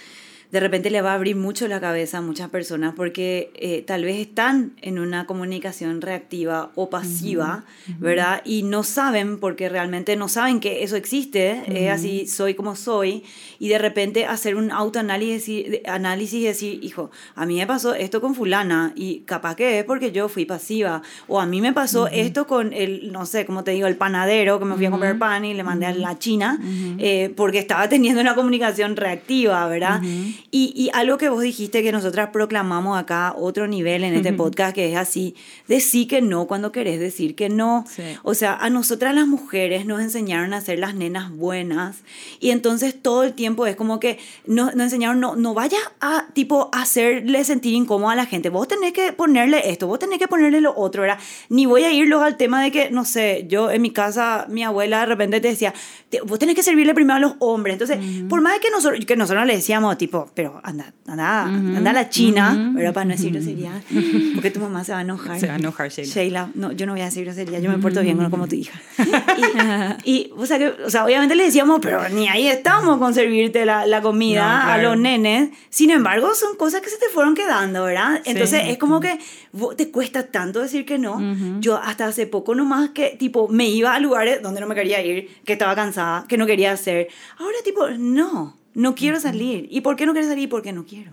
[0.50, 4.04] de repente le va a abrir mucho la cabeza a muchas personas porque eh, tal
[4.04, 7.98] vez están en una comunicación reactiva o pasiva, uh -huh.
[7.98, 8.42] ¿verdad?
[8.44, 11.76] Y no saben porque realmente no saben que eso existe, uh -huh.
[11.76, 13.24] es así, soy como soy,
[13.58, 18.20] y de repente hacer un autoanálisis análisis y decir, hijo, a mí me pasó esto
[18.20, 22.02] con fulana y capaz que es porque yo fui pasiva, o a mí me pasó
[22.02, 22.12] uh -huh.
[22.12, 25.18] esto con el, no sé, como te digo, el panadero que me fui a comprar
[25.18, 26.58] pan y le mandé a la China
[26.98, 30.00] eh, porque estaba teniendo una comunicación reactiva, ¿verdad?
[30.50, 34.74] Y, y, algo que vos dijiste que nosotras proclamamos acá, otro nivel en este podcast,
[34.74, 35.34] que es así,
[35.66, 37.84] decir que no cuando querés decir que no.
[37.88, 38.02] Sí.
[38.22, 41.98] O sea, a nosotras las mujeres nos enseñaron a ser las nenas buenas
[42.40, 46.26] y entonces todo el tiempo es como que nos, nos enseñaron, no, no vayas a
[46.32, 50.28] tipo hacerle sentir incómodo a la gente, vos tenés que ponerle esto, vos tenés que
[50.28, 51.18] ponerle lo otro, ¿verdad?
[51.48, 54.46] Ni voy a ir luego al tema de que, no sé, yo en mi casa,
[54.48, 55.74] mi abuela de repente te decía,
[56.24, 57.74] vos tenés que servirle primero a los hombres.
[57.74, 58.28] Entonces, uh -huh.
[58.28, 61.76] por más que nosotros, que nosotros le decíamos, tipo, pero anda, anda, uh -huh.
[61.76, 62.74] anda a la China, uh -huh.
[62.74, 62.94] ¿verdad?
[62.94, 63.82] Para no decir grosería,
[64.34, 65.40] porque tu mamá se va a enojar.
[65.40, 66.12] Se va a enojar, Sheila.
[66.12, 68.80] Sheila, no, yo no voy a decir grosería, yo me porto bien como tu hija.
[70.04, 73.14] y, y o, sea, que, o sea, obviamente le decíamos, pero ni ahí estamos con
[73.38, 74.72] servirte la, la comida no, claro.
[74.72, 75.50] a los nenes.
[75.70, 78.20] Sin embargo, son cosas que se te fueron quedando, ¿verdad?
[78.24, 78.70] Entonces, sí.
[78.70, 79.18] es como que
[79.76, 81.20] te cuesta tanto decir que no.
[81.60, 85.04] Yo hasta hace poco nomás que, tipo, me iba a lugares donde no me quería
[85.04, 87.08] ir, que estaba cansada, que no quería hacer.
[87.38, 89.68] Ahora, tipo, no, no quiero salir.
[89.70, 90.48] ¿Y por qué no quieres salir?
[90.48, 91.12] Porque no quiero.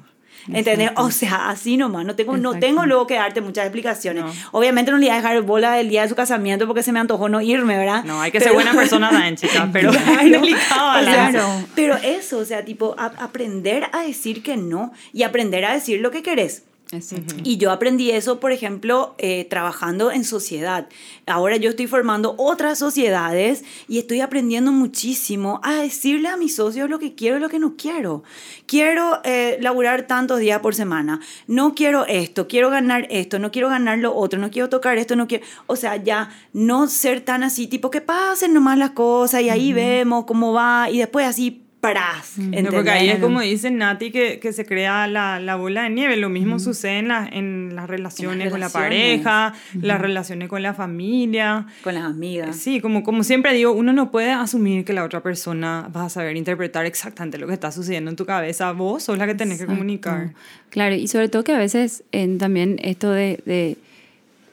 [0.52, 0.92] ¿Entendés?
[0.96, 2.06] O sea, así nomás.
[2.06, 4.24] No tengo, no tengo luego que darte muchas explicaciones.
[4.24, 4.32] No.
[4.52, 7.00] Obviamente no le iba a dejar bola el día de su casamiento porque se me
[7.00, 8.04] antojó no irme, ¿verdad?
[8.04, 9.70] No, hay que pero, ser buena persona también, chica.
[9.72, 14.58] Pero claro, delicado, o sea, Pero eso, o sea, tipo, a, aprender a decir que
[14.58, 16.64] no y aprender a decir lo que querés.
[16.96, 17.36] Exacto.
[17.44, 20.88] Y yo aprendí eso, por ejemplo, eh, trabajando en sociedad.
[21.26, 26.90] Ahora yo estoy formando otras sociedades y estoy aprendiendo muchísimo a decirle a mis socios
[26.90, 28.24] lo que quiero y lo que no quiero.
[28.66, 31.20] Quiero eh, laburar tantos días por semana.
[31.48, 35.16] No quiero esto, quiero ganar esto, no quiero ganar lo otro, no quiero tocar esto,
[35.16, 35.46] no quiero...
[35.68, 39.72] O sea, ya no ser tan así, tipo que pasen nomás las cosas y ahí
[39.72, 39.76] uh -huh.
[39.76, 44.40] vemos cómo va y después así Pras, no, porque ahí es como dice Nati que,
[44.40, 46.18] que se crea la, la, bola de nieve.
[46.18, 46.60] Lo mismo mm.
[46.60, 49.84] sucede en, la, en, las relaciones en las con la pareja, mm.
[49.84, 51.68] las relaciones con la familia.
[51.84, 52.56] Con las amigas.
[52.56, 56.10] Sí, como, como siempre digo, uno no puede asumir que la otra persona va a
[56.10, 58.72] saber interpretar exactamente lo que está sucediendo en tu cabeza.
[58.72, 59.74] Vos sos la que tenés Exacto.
[59.74, 60.34] que comunicar.
[60.70, 63.78] Claro, y sobre todo que a veces en, también esto de, de,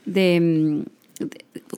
[0.04, 0.84] de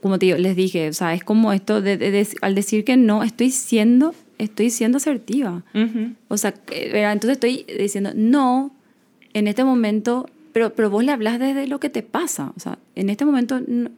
[0.01, 2.85] como te digo, les dije, o sea, es como esto de, de, de, al decir
[2.85, 5.63] que no, estoy siendo estoy siendo asertiva.
[5.75, 6.15] Uh -huh.
[6.29, 8.73] O sea, entonces estoy diciendo, no,
[9.33, 12.53] en este momento, pero, pero vos le hablas desde lo que te pasa.
[12.57, 13.91] O sea, en este momento no,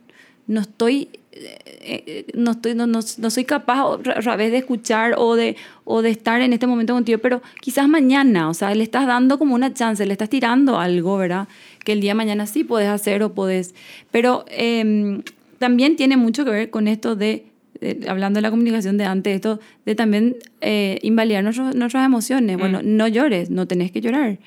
[0.47, 5.37] no estoy, eh, no, estoy no, no, no, soy capaz otra vez de escuchar o
[5.37, 9.07] de, o de estar en este momento contigo, pero quizás mañana, o sea, le estás
[9.07, 11.49] dando como una chance, le estás tirando algo, ¿verdad?
[11.85, 13.75] Que el día de mañana sí puedes hacer o puedes.
[14.11, 15.23] Pero eh,
[15.59, 17.47] también tiene mucho que ver con esto de
[17.81, 22.57] eh, hablando de la comunicación de antes, esto de también eh, invalidar nuestros, nuestras emociones.
[22.57, 22.61] Mm.
[22.61, 24.39] Bueno, no llores, no tenés que llorar.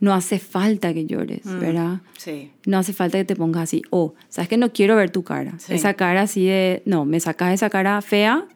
[0.00, 1.60] No hace falta que llores, mm.
[1.60, 2.00] ¿verdad?
[2.16, 2.50] Sí.
[2.66, 3.82] No hace falta que te pongas así.
[3.90, 5.54] O, oh, sabes que no quiero ver tu cara.
[5.58, 5.74] Sí.
[5.74, 8.46] Esa cara así de, no, me sacas esa cara fea.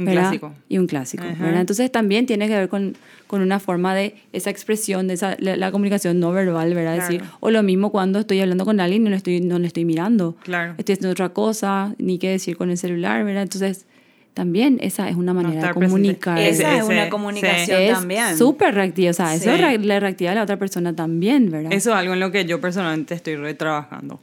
[0.00, 0.22] Un ¿verdad?
[0.22, 0.52] clásico.
[0.68, 1.38] Y un clásico, uh -huh.
[1.38, 1.60] ¿verdad?
[1.60, 2.96] Entonces también tiene que ver con,
[3.26, 6.96] con una forma de esa expresión, de esa, la, la comunicación no verbal, ¿verdad?
[6.96, 7.12] Claro.
[7.12, 9.66] Decir, o lo mismo cuando estoy hablando con alguien y no le estoy, no le
[9.68, 10.36] estoy mirando.
[10.42, 10.74] Claro.
[10.78, 13.42] Estoy haciendo otra cosa, ni qué decir con el celular, ¿verdad?
[13.42, 13.86] Entonces,
[14.34, 16.36] también esa es una manera no de comunicar.
[16.36, 16.62] Presente.
[16.62, 17.92] Esa es una comunicación sí.
[17.92, 18.26] también.
[18.28, 19.48] Es súper reactiva, o sea, sí.
[19.48, 21.72] eso le reactiva a la otra persona también, ¿verdad?
[21.72, 24.20] Eso es algo en lo que yo personalmente estoy retrabajando.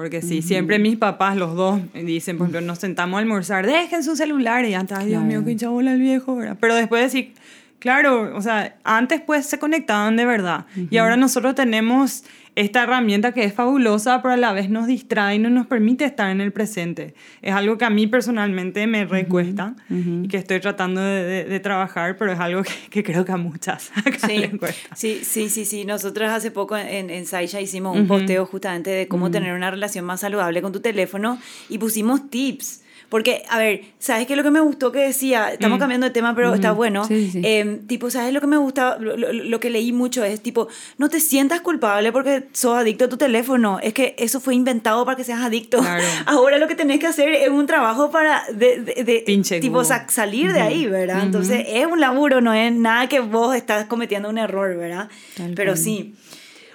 [0.00, 0.42] Porque sí, uh -huh.
[0.42, 4.64] siempre mis papás, los dos, dicen, por ejemplo, nos sentamos a almorzar, dejen su celular
[4.64, 6.56] y antes, ay, Dios mío, qué chabola el viejo, ¿verdad?
[6.58, 7.34] Pero después decir,
[7.80, 10.64] claro, o sea, antes pues se conectaban de verdad.
[10.74, 10.88] Uh -huh.
[10.90, 12.24] Y ahora nosotros tenemos
[12.54, 16.04] esta herramienta que es fabulosa, pero a la vez nos distrae y no nos permite
[16.04, 17.14] estar en el presente.
[17.42, 20.24] Es algo que a mí personalmente me recuesta uh -huh.
[20.24, 23.32] y que estoy tratando de, de, de, trabajar, pero es algo que, que creo que
[23.32, 23.90] a muchas
[24.26, 24.50] sí,
[24.94, 25.84] sí, sí, sí, sí.
[25.84, 28.08] Nosotros hace poco en, en Saisha hicimos un uh -huh.
[28.08, 29.32] posteo justamente de cómo uh -huh.
[29.32, 31.38] tener una relación más saludable con tu teléfono
[31.68, 32.79] y pusimos tips
[33.10, 35.52] Porque, a ver, ¿sabes qué es lo que me gustó que decía?
[35.52, 35.80] Estamos Mm.
[35.80, 36.76] cambiando de tema, pero está Ujú.
[36.78, 37.04] bueno.
[37.04, 37.42] Sí, sí.
[37.44, 38.96] Eh, tipo, ¿sabes lo que me gusta?
[38.98, 43.06] Lo, lo- lo que leí mucho es, tipo, no te sientas culpable porque sos adicto
[43.06, 43.80] a tu teléfono.
[43.82, 45.78] Es que eso fue inventado para que seas adicto.
[45.80, 46.04] Claro.
[46.26, 49.82] Ahora lo que tenés que hacer es un trabajo para, de, de- de- Pinche tipo,
[49.84, 51.24] sa- salir de ahí, ¿verdad?
[51.24, 55.08] Entonces, es un laburo, no es nada que vos estás cometiendo un error, ¿verdad?
[55.36, 55.82] Tal pero cual.
[55.84, 56.14] sí.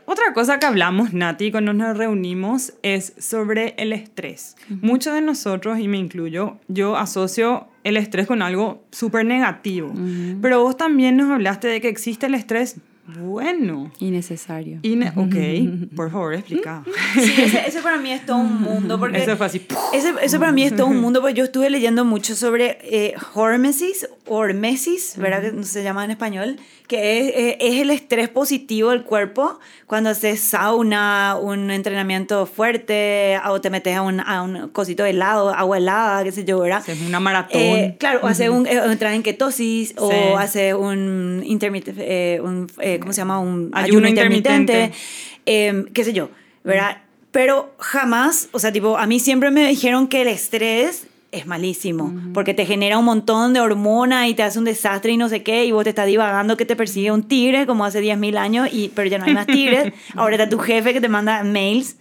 [0.06, 4.56] Otra cosa que hablamos, Nati, cuando nos reunimos es sobre el estrés.
[4.70, 9.94] Muchos de nosotros, y me incluyo, yo asocio el estrés con algo súper negativo.
[10.42, 12.78] Pero vos también nos hablaste de que existe el estrés
[13.08, 13.92] bueno.
[14.00, 14.80] Innecesario.
[14.82, 16.84] Y ne- ok, por favor, explica.
[17.14, 19.00] Sí, ese, ese para mí es todo un mundo.
[19.00, 19.66] Porque Eso fue así.
[19.94, 23.14] Ese, eso para mí es todo un mundo, porque yo estuve leyendo mucho sobre eh,
[23.34, 25.42] hormesis, hormesis, ¿verdad?
[25.54, 30.10] Que se llama en español, que es, eh, es el estrés positivo del cuerpo cuando
[30.10, 35.78] haces sauna, un entrenamiento fuerte, o te metes a un, a un cosito helado, agua
[35.78, 36.84] helada, qué sé yo, ¿verdad?
[36.88, 37.62] Es una maratón.
[37.62, 40.18] Eh, claro, o hacer un, eh, o entrar en ketosis, o Sí.
[40.38, 43.40] hacer un intermitente, eh, un, eh, ¿cómo se llama?
[43.40, 44.98] Un Ayuno ayuno, intermitente, intermitente.
[45.46, 46.30] eh, qué sé yo,
[46.64, 47.02] ¿verdad?
[47.32, 52.14] Pero jamás, o sea, tipo, a mí siempre me dijeron que el estrés es malísimo,
[52.34, 55.44] porque te genera un montón de hormonas y te hace un desastre y no sé
[55.44, 58.70] qué, y vos te estás divagando que te persigue un tigre como hace 10.000 años,
[58.72, 61.98] y, pero ya no hay más tigres, ahora está tu jefe que te manda mails.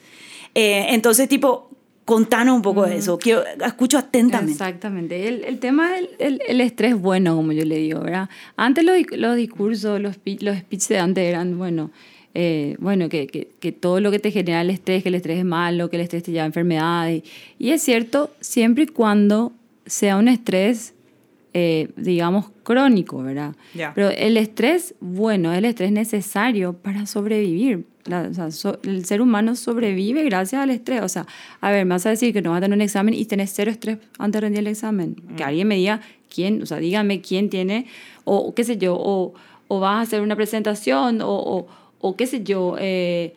[0.55, 1.69] Eh, entonces, tipo,
[2.05, 4.53] contanos un poco de eso, quiero, escucho atentamente.
[4.53, 5.27] Exactamente.
[5.29, 8.29] El, el tema es el, estrés bueno, como yo le digo, ¿verdad?
[8.57, 11.91] Antes los, di- los discursos, los, los speeches de antes eran, bueno,
[12.35, 15.39] eh, bueno que, que, que todo lo que te genera el estrés, que el estrés
[15.39, 17.23] es malo, que el estrés te lleva a enfermedades.
[17.59, 19.53] Y, y es cierto, siempre y cuando
[19.87, 20.93] sea un estrés,
[21.55, 23.55] eh, digamos, crónico, ¿verdad?
[23.75, 23.93] Ya.
[23.95, 27.85] Pero el estrés, bueno, el estrés necesario para sobrevivir.
[28.07, 31.03] La- o sea, so- el ser humano sobrevive gracias al estrés.
[31.03, 31.27] O sea,
[31.61, 33.53] a ver, me vas a decir que no vas a tener un examen y tenés
[33.55, 35.17] cero estrés antes de rendir el examen.
[35.37, 36.01] Que alguien me diga
[36.33, 37.87] quién, o sea, dígame quién tiene,
[38.25, 39.35] o qué sé yo, o,
[39.69, 41.67] o vas a hacer una presentación, o, o,
[42.01, 43.35] o qué sé yo, eh,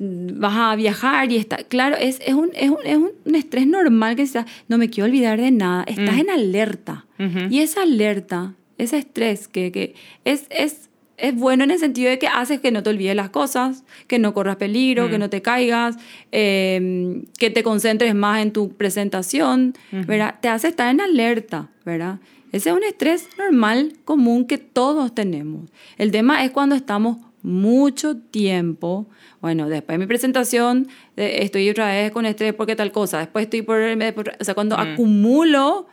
[0.00, 4.16] vas a viajar y está, claro, es, es, un, es, un, es un estrés normal
[4.16, 6.20] que está, no me quiero olvidar de nada, estás Mm.
[6.20, 7.06] en alerta.
[7.50, 10.87] Y esa alerta, ese estrés que, que es, es,
[11.18, 14.18] es bueno en el sentido de que haces que no te olvides las cosas, que
[14.18, 15.10] no corras peligro, Mm.
[15.10, 15.96] que no te caigas,
[16.32, 20.36] eh, que te concentres más en tu presentación, ¿verdad?
[20.40, 22.18] Te hace estar en alerta, ¿verdad?
[22.52, 25.68] Ese es un estrés normal, común que todos tenemos.
[25.98, 29.06] El tema es cuando estamos mucho tiempo,
[29.40, 33.44] bueno, después de mi presentación eh, estoy otra vez con estrés porque tal cosa, después
[33.44, 33.80] estoy por,
[34.14, 35.86] por- o sea, cuando acumulo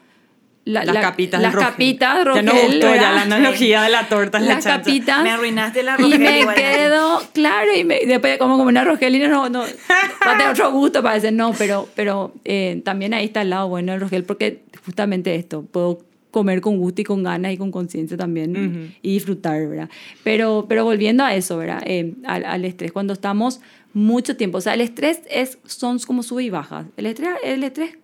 [0.65, 1.69] la- las la- capitas las Rogel.
[1.69, 4.77] capitas Ya no Rogel, gustó ya la analogía de la torta las chancha.
[4.81, 6.55] capitas Me arruinaste la y Rogel me igual.
[6.55, 10.49] quedo claro y, me- y después como como una rogelina no no va a tener
[10.51, 14.23] otro gusto parece no pero pero eh, también ahí está el lado bueno del rogel
[14.23, 15.99] porque justamente esto puedo
[16.31, 18.93] comer con gusto y con ganas y con conciencia también Ujú.
[19.03, 19.89] y disfrutar verdad
[20.23, 23.61] pero pero volviendo a eso verdad Eh, al, al estrés cuando estamos
[23.93, 27.63] mucho tiempo o sea el estrés es son como sube y bajas el estrés el
[27.63, 27.97] estrés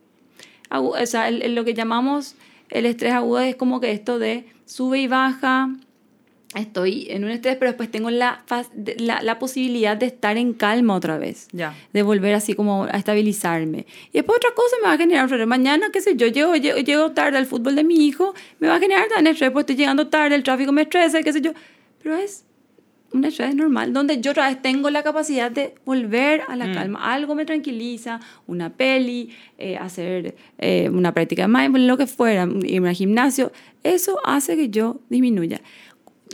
[0.74, 2.36] o sea, el- el- lo que llamamos
[2.72, 5.70] el estrés agudo es como que esto de sube y baja,
[6.56, 8.44] estoy en un estrés, pero después tengo la,
[8.98, 11.48] la, la posibilidad de estar en calma otra vez.
[11.52, 11.76] Ya.
[11.94, 13.86] De volver así como a estabilizarme.
[14.12, 15.46] Y después otra cosa me va a generar un.
[15.46, 18.76] Mañana, qué sé yo, llego, llego, llego tarde al fútbol de mi hijo, me va
[18.76, 21.54] a generar también estrés, pues estoy llegando tarde, el tráfico me estresa, qué sé yo.
[22.02, 22.46] Pero es
[23.14, 26.74] un estrés normal, donde yo otra vez tengo la capacidad de volver a la Mm.
[26.74, 27.14] calma.
[27.14, 32.48] Algo me tranquiliza, una peli, eh, hacer eh, una práctica de mindfulness, lo que fuera,
[32.64, 33.52] irme al gimnasio.
[33.84, 35.60] Eso hace que yo disminuya.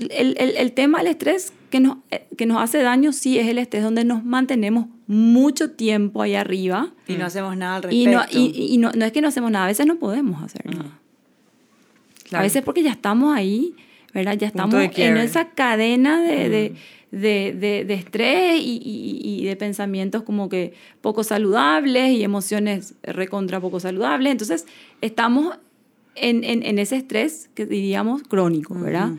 [0.09, 3.47] El, el, el tema del estrés que nos, eh, que nos hace daño, sí, es
[3.47, 6.91] el estrés donde nos mantenemos mucho tiempo ahí arriba.
[7.07, 8.37] Y no hacemos nada al Y, respecto.
[8.37, 10.65] no, y, y no, no es que no hacemos nada, a veces no podemos hacer
[10.67, 10.91] nada.
[12.29, 12.41] Claro.
[12.41, 13.73] A veces porque ya estamos ahí,
[14.17, 14.37] ¿verdad?
[14.37, 16.73] Ya estamos en esa cadena de, de,
[17.11, 22.95] de, de- de estrés y, y- y de pensamientos como que poco saludables y emociones
[23.03, 24.31] recontra poco saludables.
[24.31, 24.65] Entonces,
[25.01, 25.57] estamos
[26.15, 29.11] en, en, en ese estrés que diríamos crónico, ¿verdad?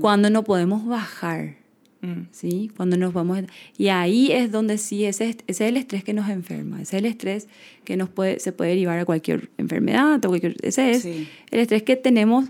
[0.00, 1.56] Cuando no podemos bajar.
[2.00, 2.28] Mm.
[2.30, 2.70] ¿sí?
[2.76, 3.40] Cuando nos vamos...
[3.76, 7.02] Y ahí es donde sí, ese, ese es el estrés que nos enferma, ese es
[7.02, 7.48] el estrés
[7.84, 11.26] que nos puede, se puede derivar a cualquier enfermedad, o cualquier, ese es Sí.
[11.50, 12.44] el estrés que tenemos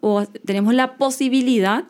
[0.00, 1.84] o tenemos la posibilidad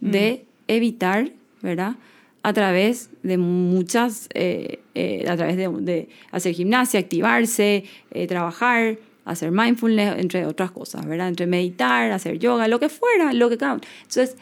[0.00, 1.32] de evitar,
[1.62, 1.96] ¿verdad?
[2.42, 8.98] A través de muchas, eh, eh, a través de, de hacer gimnasia, activarse, eh, trabajar,
[9.24, 11.28] hacer mindfulness, entre otras cosas, ¿verdad?
[11.28, 14.36] Entre meditar, hacer yoga, lo que fuera, lo que cada Entonces,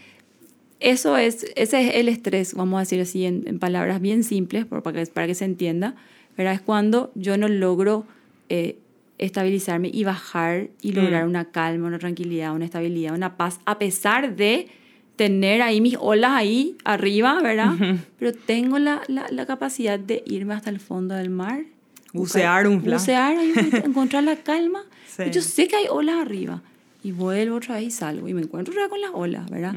[0.79, 4.67] eso es, ese es el estrés, vamos a decir así en, en palabras bien simples,
[4.67, 5.97] para que, para que se entienda,
[6.37, 6.53] ¿verdad?
[6.55, 8.05] Es cuando yo no logro
[8.49, 8.79] eh,
[9.19, 14.37] estabilizarme y bajar y lograr una calma, una tranquilidad, una estabilidad, una paz, a pesar
[14.37, 14.69] de
[15.17, 17.75] tener ahí mis olas ahí arriba, ¿verdad?
[18.19, 21.64] Pero tengo la, la, la, capacidad de irme hasta el fondo del mar.
[22.12, 22.99] Bucear un plan.
[22.99, 23.37] Bucear,
[23.85, 24.85] encontrar la calma.
[25.33, 26.62] Yo sé que hay olas arriba.
[27.03, 28.29] Y vuelvo otra vez y salgo.
[28.29, 29.75] Y me encuentro otra con las olas, ¿verdad?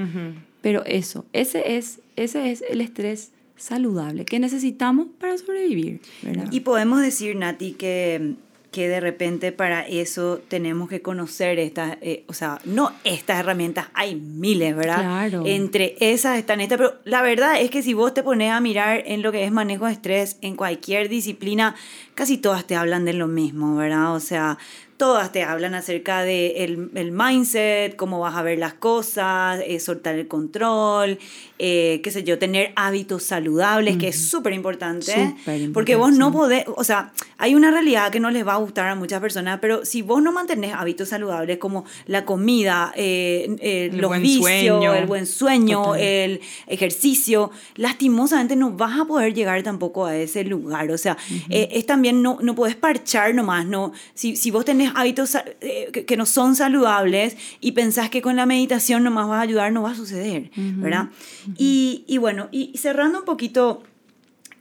[0.62, 6.48] Pero eso, ese es, ese es el estrés saludable que necesitamos para sobrevivir, ¿verdad?
[6.52, 8.36] Y podemos decir, Nati, que
[8.72, 13.88] que de repente para eso tenemos que conocer estas, eh, o sea, no estas herramientas,
[13.94, 15.00] hay miles, ¿verdad?
[15.00, 15.44] Claro.
[15.46, 19.04] Entre esas están estas, pero la verdad es que si vos te pones a mirar
[19.06, 21.76] en lo que es manejo de estrés en cualquier disciplina,
[22.14, 24.14] casi todas te hablan de lo mismo, ¿verdad?
[24.14, 24.58] O sea,
[25.00, 30.16] todas te hablan acerca de el, mindset, cómo vas a ver las cosas, eh, soltar
[30.16, 31.18] el control,
[31.60, 35.36] eh, qué sé yo, tener hábitos saludables, que es súper importante,
[35.74, 38.88] porque vos no podés, o sea, hay una realidad que no les va a gustar
[38.88, 44.20] a muchas personas, pero si vos no mantenés hábitos saludables como la comida, eh, los
[44.22, 50.44] vicios, el buen sueño, el ejercicio, lastimosamente no vas a poder llegar tampoco a ese
[50.46, 51.18] lugar, o sea,
[51.50, 56.18] es también no, no podés parchar nomás, no, si, si vos tenés hábitos eh, que,
[56.18, 59.92] no son saludables y pensás que con la meditación nomás vas a ayudar, no va
[59.92, 61.10] a suceder, ¿verdad?
[61.58, 63.84] Y, y, bueno, y cerrando un poquito...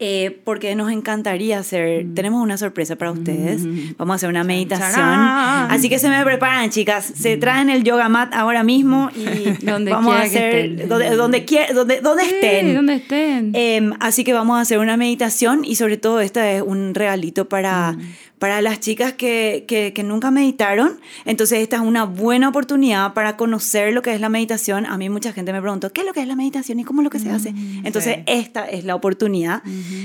[0.01, 3.67] Eh, porque nos encantaría hacer, tenemos una sorpresa para ustedes,
[3.97, 8.09] vamos a hacer una meditación, así que se me preparan chicas, se traen el yoga
[8.09, 13.51] mat ahora mismo y vamos a hacer, donde, donde, donde, donde, estén, donde estén.
[13.55, 17.49] Em, así que vamos a hacer una meditación y sobre todo esta es un regalito
[17.49, 17.97] para
[18.39, 21.01] para las chicas que, que, nunca meditaron.
[21.25, 24.87] Entonces esta es una buena oportunidad para conocer lo que es la meditación.
[24.87, 27.01] A mí mucha gente me preguntó, ¿qué es lo que es la meditación y cómo
[27.03, 27.53] es lo que se hace?
[27.53, 29.63] Mm, Entonces esta es la oportunidad.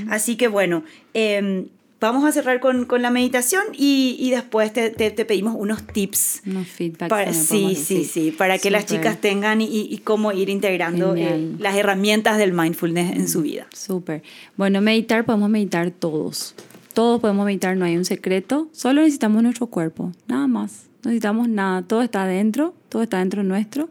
[0.09, 1.67] Así que bueno, em,
[1.99, 6.41] vamos a cerrar con, con la meditación y, y después te, te, pedimos unos tips.
[6.45, 7.09] Unos feedbacks.
[7.09, 11.53] Para, sí, sí, sí, para que las chicas tengan y, y cómo ir integrando eh,
[11.59, 13.67] las herramientas del mindfulness en su vida.
[13.73, 14.21] Súper.
[14.57, 16.55] Bueno, meditar, podemos meditar todos.
[16.93, 20.85] Todos podemos meditar, no hay un secreto, solo necesitamos nuestro cuerpo, nada más.
[21.03, 23.89] No necesitamos nada, todo está dentro, todo está dentro nuestro.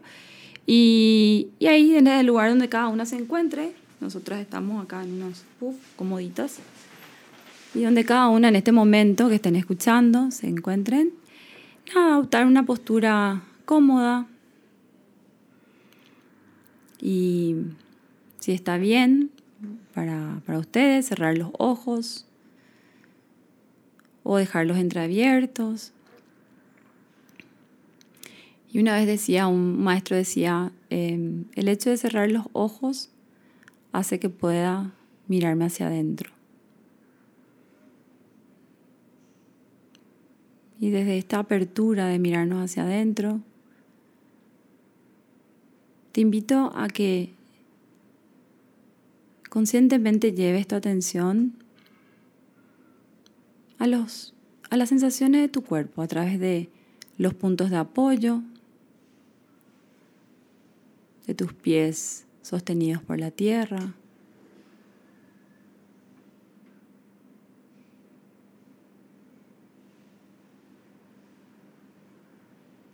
[0.65, 5.43] Y, ahí, en el lugar donde cada una se encuentre, nosotras estamos acá en unos
[5.59, 6.59] puff, comoditas,
[7.75, 11.11] y donde cada una en este momento que estén escuchando se encuentren,
[11.93, 14.27] nada, adoptar una postura cómoda.
[17.01, 17.57] Y
[18.39, 19.29] si está bien
[19.93, 22.27] para ustedes, cerrar los ojos
[24.23, 25.93] o dejarlos entreabiertos.
[28.71, 33.09] Y una vez decía, un maestro decía, em, el hecho de cerrar los ojos
[33.91, 34.93] hace que pueda
[35.27, 36.31] mirarme hacia adentro.
[40.79, 43.41] Y desde esta apertura de mirarnos hacia adentro,
[46.11, 47.33] te invito a que
[49.49, 51.62] conscientemente lleves tu atención
[53.83, 54.33] a, los,
[54.69, 56.69] a las sensaciones de tu cuerpo a través de
[57.17, 58.41] los puntos de apoyo,
[61.27, 63.93] de tus pies sostenidos por la tierra.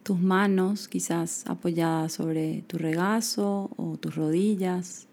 [0.02, 5.09] Tus manos quizás apoyadas sobre tu regazo o tus rodillas.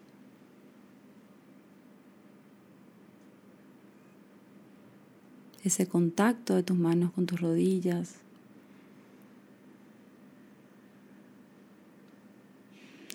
[5.67, 8.14] Ese contacto de tus manos con tus rodillas.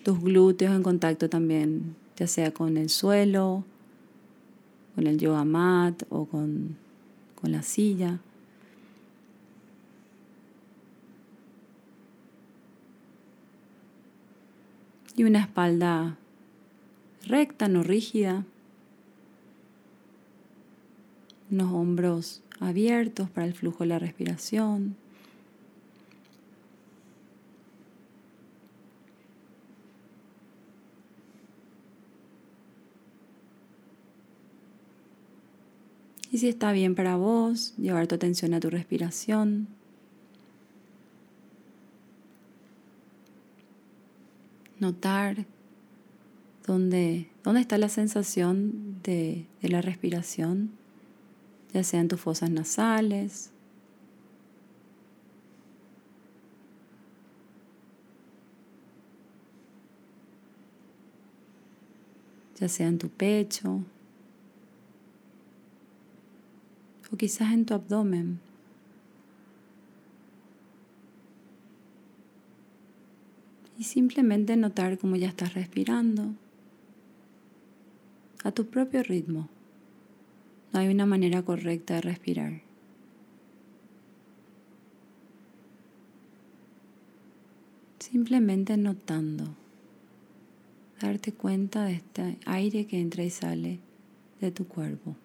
[0.03, 3.63] Tus glúteos en contacto también, ya sea con el suelo,
[4.95, 6.75] con el yoga mat o con,
[7.39, 8.19] con la silla.
[15.15, 16.17] Y una espalda
[17.27, 18.43] recta, no rígida
[21.51, 24.95] unos hombros abiertos para el flujo de la respiración.
[36.31, 39.67] Y si está bien para vos, llevar tu atención a tu respiración.
[44.79, 45.45] Notar
[46.65, 50.80] dónde, dónde está la sensación de, de la respiración
[51.73, 53.51] ya sean tus fosas nasales,
[62.59, 63.83] ya sea en tu pecho
[67.11, 68.39] o quizás en tu abdomen.
[73.77, 76.35] Y simplemente notar cómo ya estás respirando
[78.43, 79.49] a tu propio ritmo.
[80.73, 82.61] No hay una manera correcta de respirar.
[87.99, 89.55] Simplemente notando,
[91.01, 93.79] darte cuenta de este aire que entra y sale
[94.39, 95.15] de tu cuerpo.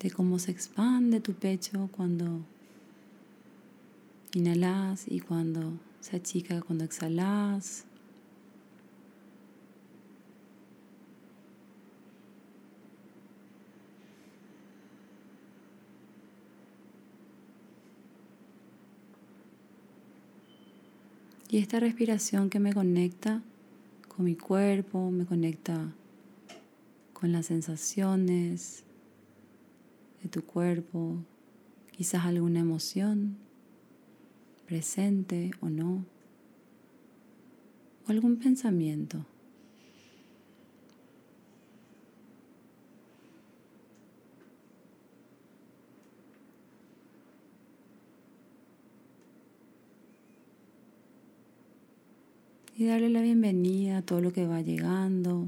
[0.00, 2.40] de cómo se expande tu pecho cuando
[4.36, 7.84] inhalas y cuando se achica cuando exhalas.
[21.48, 23.42] Y esta respiración que me conecta
[24.08, 25.92] con mi cuerpo, me conecta
[27.14, 28.84] con las sensaciones,
[30.22, 31.16] de tu cuerpo,
[31.92, 33.45] quizás alguna emoción
[34.66, 36.04] presente o no,
[38.06, 39.24] o algún pensamiento.
[52.78, 55.46] Y darle la bienvenida a todo lo que va llegando,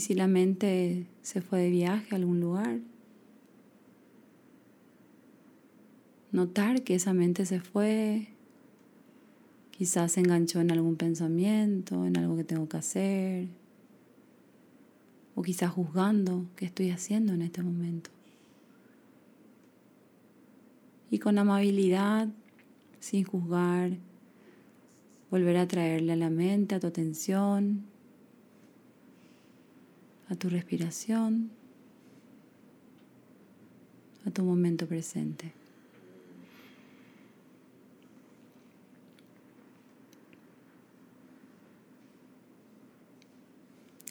[0.00, 2.80] Si la mente se fue de viaje a algún lugar,
[6.32, 8.28] notar que esa mente se fue,
[9.70, 13.48] quizás se enganchó en algún pensamiento, en algo que tengo que hacer,
[15.34, 18.08] o quizás juzgando qué estoy haciendo en este momento.
[21.10, 22.28] Y con amabilidad,
[23.00, 23.98] sin juzgar,
[25.30, 27.89] volver a traerle a la mente, a tu atención,
[30.30, 31.50] a tu respiración,
[34.24, 35.52] a tu momento presente.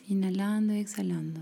[0.09, 1.41] Inhalando y exhalando.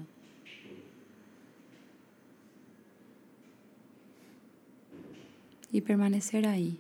[5.72, 6.78] Y permanecer ahí.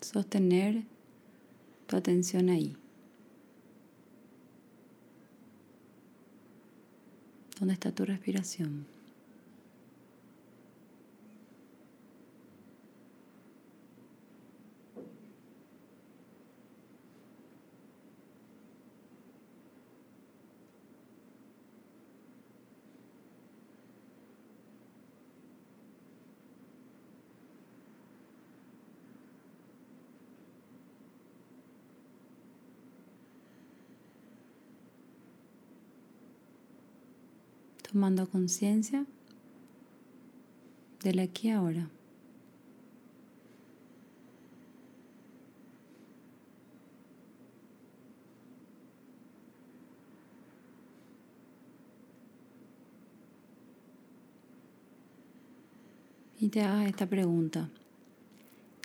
[0.00, 0.82] Sostener
[1.86, 2.76] tu atención ahí.
[7.62, 8.91] ¿Dónde está tu respiración?
[38.02, 39.06] Tomando conciencia
[41.04, 41.88] del aquí ahora.
[56.40, 57.68] Y te hagas esta pregunta.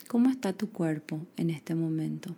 [0.07, 2.36] ¿Cómo está tu cuerpo en este momento?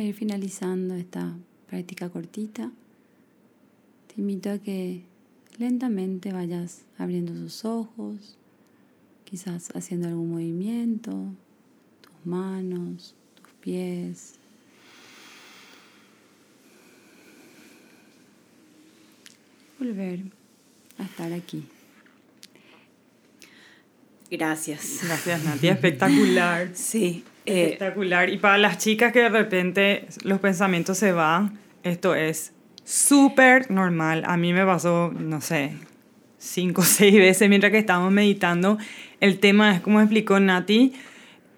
[0.00, 1.36] Para ir finalizando esta
[1.68, 2.72] práctica cortita,
[4.06, 5.02] te invito a que
[5.58, 8.38] lentamente vayas abriendo tus ojos,
[9.26, 11.26] quizás haciendo algún movimiento,
[12.00, 14.36] tus manos, tus pies.
[19.78, 20.22] Volver
[20.96, 21.62] a estar aquí.
[24.30, 25.00] Gracias.
[25.04, 25.72] Gracias, Nadia.
[25.72, 26.70] Espectacular.
[26.72, 27.22] Sí.
[27.46, 28.28] Eh, Espectacular.
[28.28, 32.52] Y para las chicas que de repente los pensamientos se van, esto es
[32.84, 34.24] súper normal.
[34.26, 35.72] A mí me pasó, no sé,
[36.38, 38.78] cinco o seis veces mientras que estábamos meditando.
[39.20, 40.94] El tema es, como explicó Nati,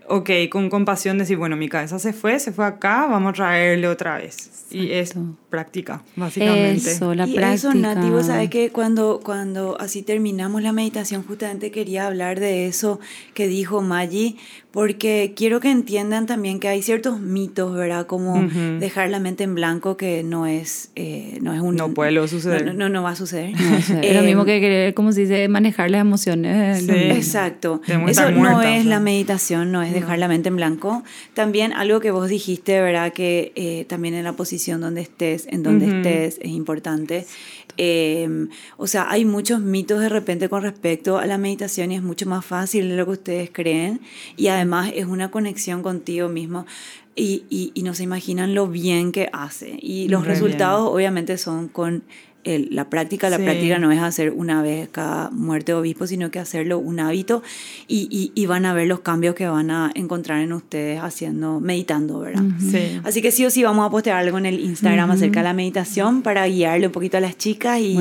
[0.08, 3.88] ok, con compasión decir, bueno, mi cabeza se fue, se fue acá, vamos a traerle
[3.88, 4.50] otra vez.
[4.70, 5.14] Y es
[5.50, 6.92] práctica, básicamente.
[6.92, 7.52] Eso, la y práctica.
[7.52, 12.66] eso, Nati, vos sabés que cuando, cuando así terminamos la meditación, justamente quería hablar de
[12.66, 12.98] eso
[13.34, 14.38] que dijo Maggi,
[14.70, 18.06] porque quiero que entiendan también que hay ciertos mitos, ¿verdad?
[18.06, 18.48] Como
[18.80, 21.76] dejar la mente en blanco, que no es, eh, no es un...
[21.76, 22.64] No puede suceder.
[22.64, 23.52] No, no, no va a suceder.
[23.60, 26.84] No, es lo Eh, mismo que querer, como se dice, manejar las emociones.
[26.84, 26.90] Sí.
[26.90, 27.82] Exacto.
[28.08, 31.02] Eso no es la meditación, no es dejar la mente en blanco.
[31.34, 33.12] También algo que vos dijiste, ¿verdad?
[33.12, 37.26] Que eh, también en la posición donde estés, en donde estés, es importante.
[37.78, 42.02] Eh, o sea, hay muchos mitos de repente con respecto a la meditación y es
[42.02, 44.00] mucho más fácil de lo que ustedes creen.
[44.36, 46.66] Y además es una conexión contigo mismo.
[47.14, 49.78] Y, y, y no se imaginan lo bien que hace.
[49.82, 50.40] Y los Re bien.
[50.42, 52.04] resultados obviamente son con
[52.44, 53.30] el- la práctica.
[53.30, 53.42] La Sí.
[53.44, 57.42] práctica no es hacer una vez cada muerte de obispo, sino que hacerlo un hábito
[57.88, 61.60] y, y- y van a ver los cambios que van a encontrar en ustedes haciendo,
[61.60, 62.42] meditando, ¿verdad?
[62.58, 63.00] Sí.
[63.04, 65.52] Así que sí o sí vamos a postear algo en el Instagram acerca de la
[65.54, 67.94] meditación para guiarle un poquito a las chicas y,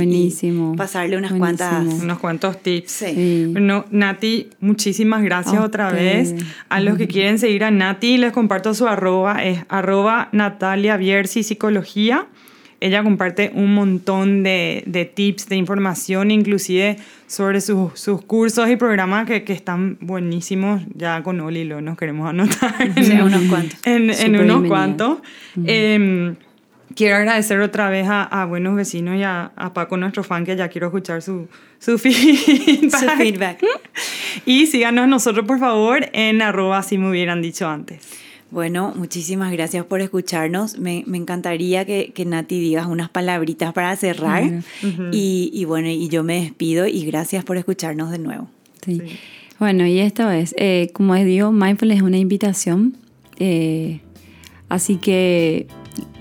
[0.76, 1.38] pasarle unas Buenísimo.
[1.38, 2.02] cuantas...
[2.04, 2.92] Unos cuantos tips.
[2.92, 3.06] Sí.
[3.16, 3.46] Sí.
[3.52, 6.34] Bueno, Nati, muchísimas gracias otra vez.
[6.70, 11.44] A los que quieren seguir a Nati, les comparto su arroba, es arroba Natalia Bierzi
[11.44, 12.28] Psicología.
[12.82, 18.76] Ella comparte un montón de, de tips, de información, inclusive sobre sus, sus cursos y
[18.76, 20.82] programas que, que están buenísimos.
[20.96, 22.74] Ya con Oli lo nos queremos anotar.
[23.02, 23.80] Sí, en- unos cuantos.
[23.86, 25.20] En, unos cuantos.
[25.66, 26.36] Em,
[26.96, 30.56] quiero agradecer otra vez a, a Buenos Vecinos y a, a Paco, nuestro fan, que
[30.56, 33.00] ya quiero escuchar su, su feedback.
[33.00, 33.64] Su feedback.
[34.48, 38.00] Y síganos nosotros, por favor, en arroba si me hubieran dicho antes.
[38.52, 40.78] Bueno, muchísimas gracias por escucharnos.
[40.78, 44.44] Me, me encantaría que, que Nati digas unas palabritas para cerrar.
[45.12, 48.50] Y, y bueno, y yo me despido y gracias por escucharnos de nuevo.
[48.86, 49.02] Sí.
[49.58, 52.98] Bueno, y esto es, eh, como les digo, Mindfulness es una invitación.
[53.40, 54.02] eh,
[54.70, 55.68] así que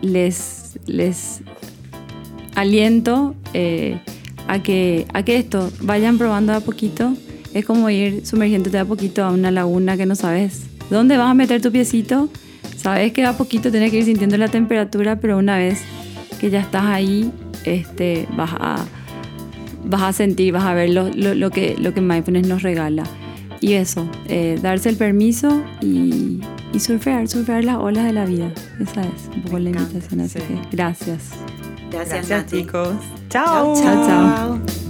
[0.02, 1.40] les, les
[2.54, 3.98] aliento eh,
[4.48, 7.14] a, que, a que esto vayan probando de a poquito.
[7.54, 11.30] Es como ir sumergiéndote de a poquito a una laguna que no sabes dónde vas
[11.30, 12.28] a meter tu piecito.
[12.76, 15.82] Sabes que a poquito tienes que ir sintiendo la temperatura, pero una vez
[16.40, 17.30] que ya estás ahí,
[17.64, 18.84] este, vas a
[19.84, 23.04] vas a sentir, vas a ver lo, lo, lo que, lo que Mindfulness nos regala.
[23.60, 26.40] Y eso, eh, darse el permiso y,
[26.72, 28.50] y surfear, surfear las olas de la vida.
[28.80, 30.20] Esa es un poco la encanta, invitación.
[30.20, 30.44] Así sí.
[30.46, 31.30] que gracias.
[31.90, 32.94] Gracias, Gracias, chicos.
[33.28, 33.74] Chao.
[33.74, 34.89] Chao, chao.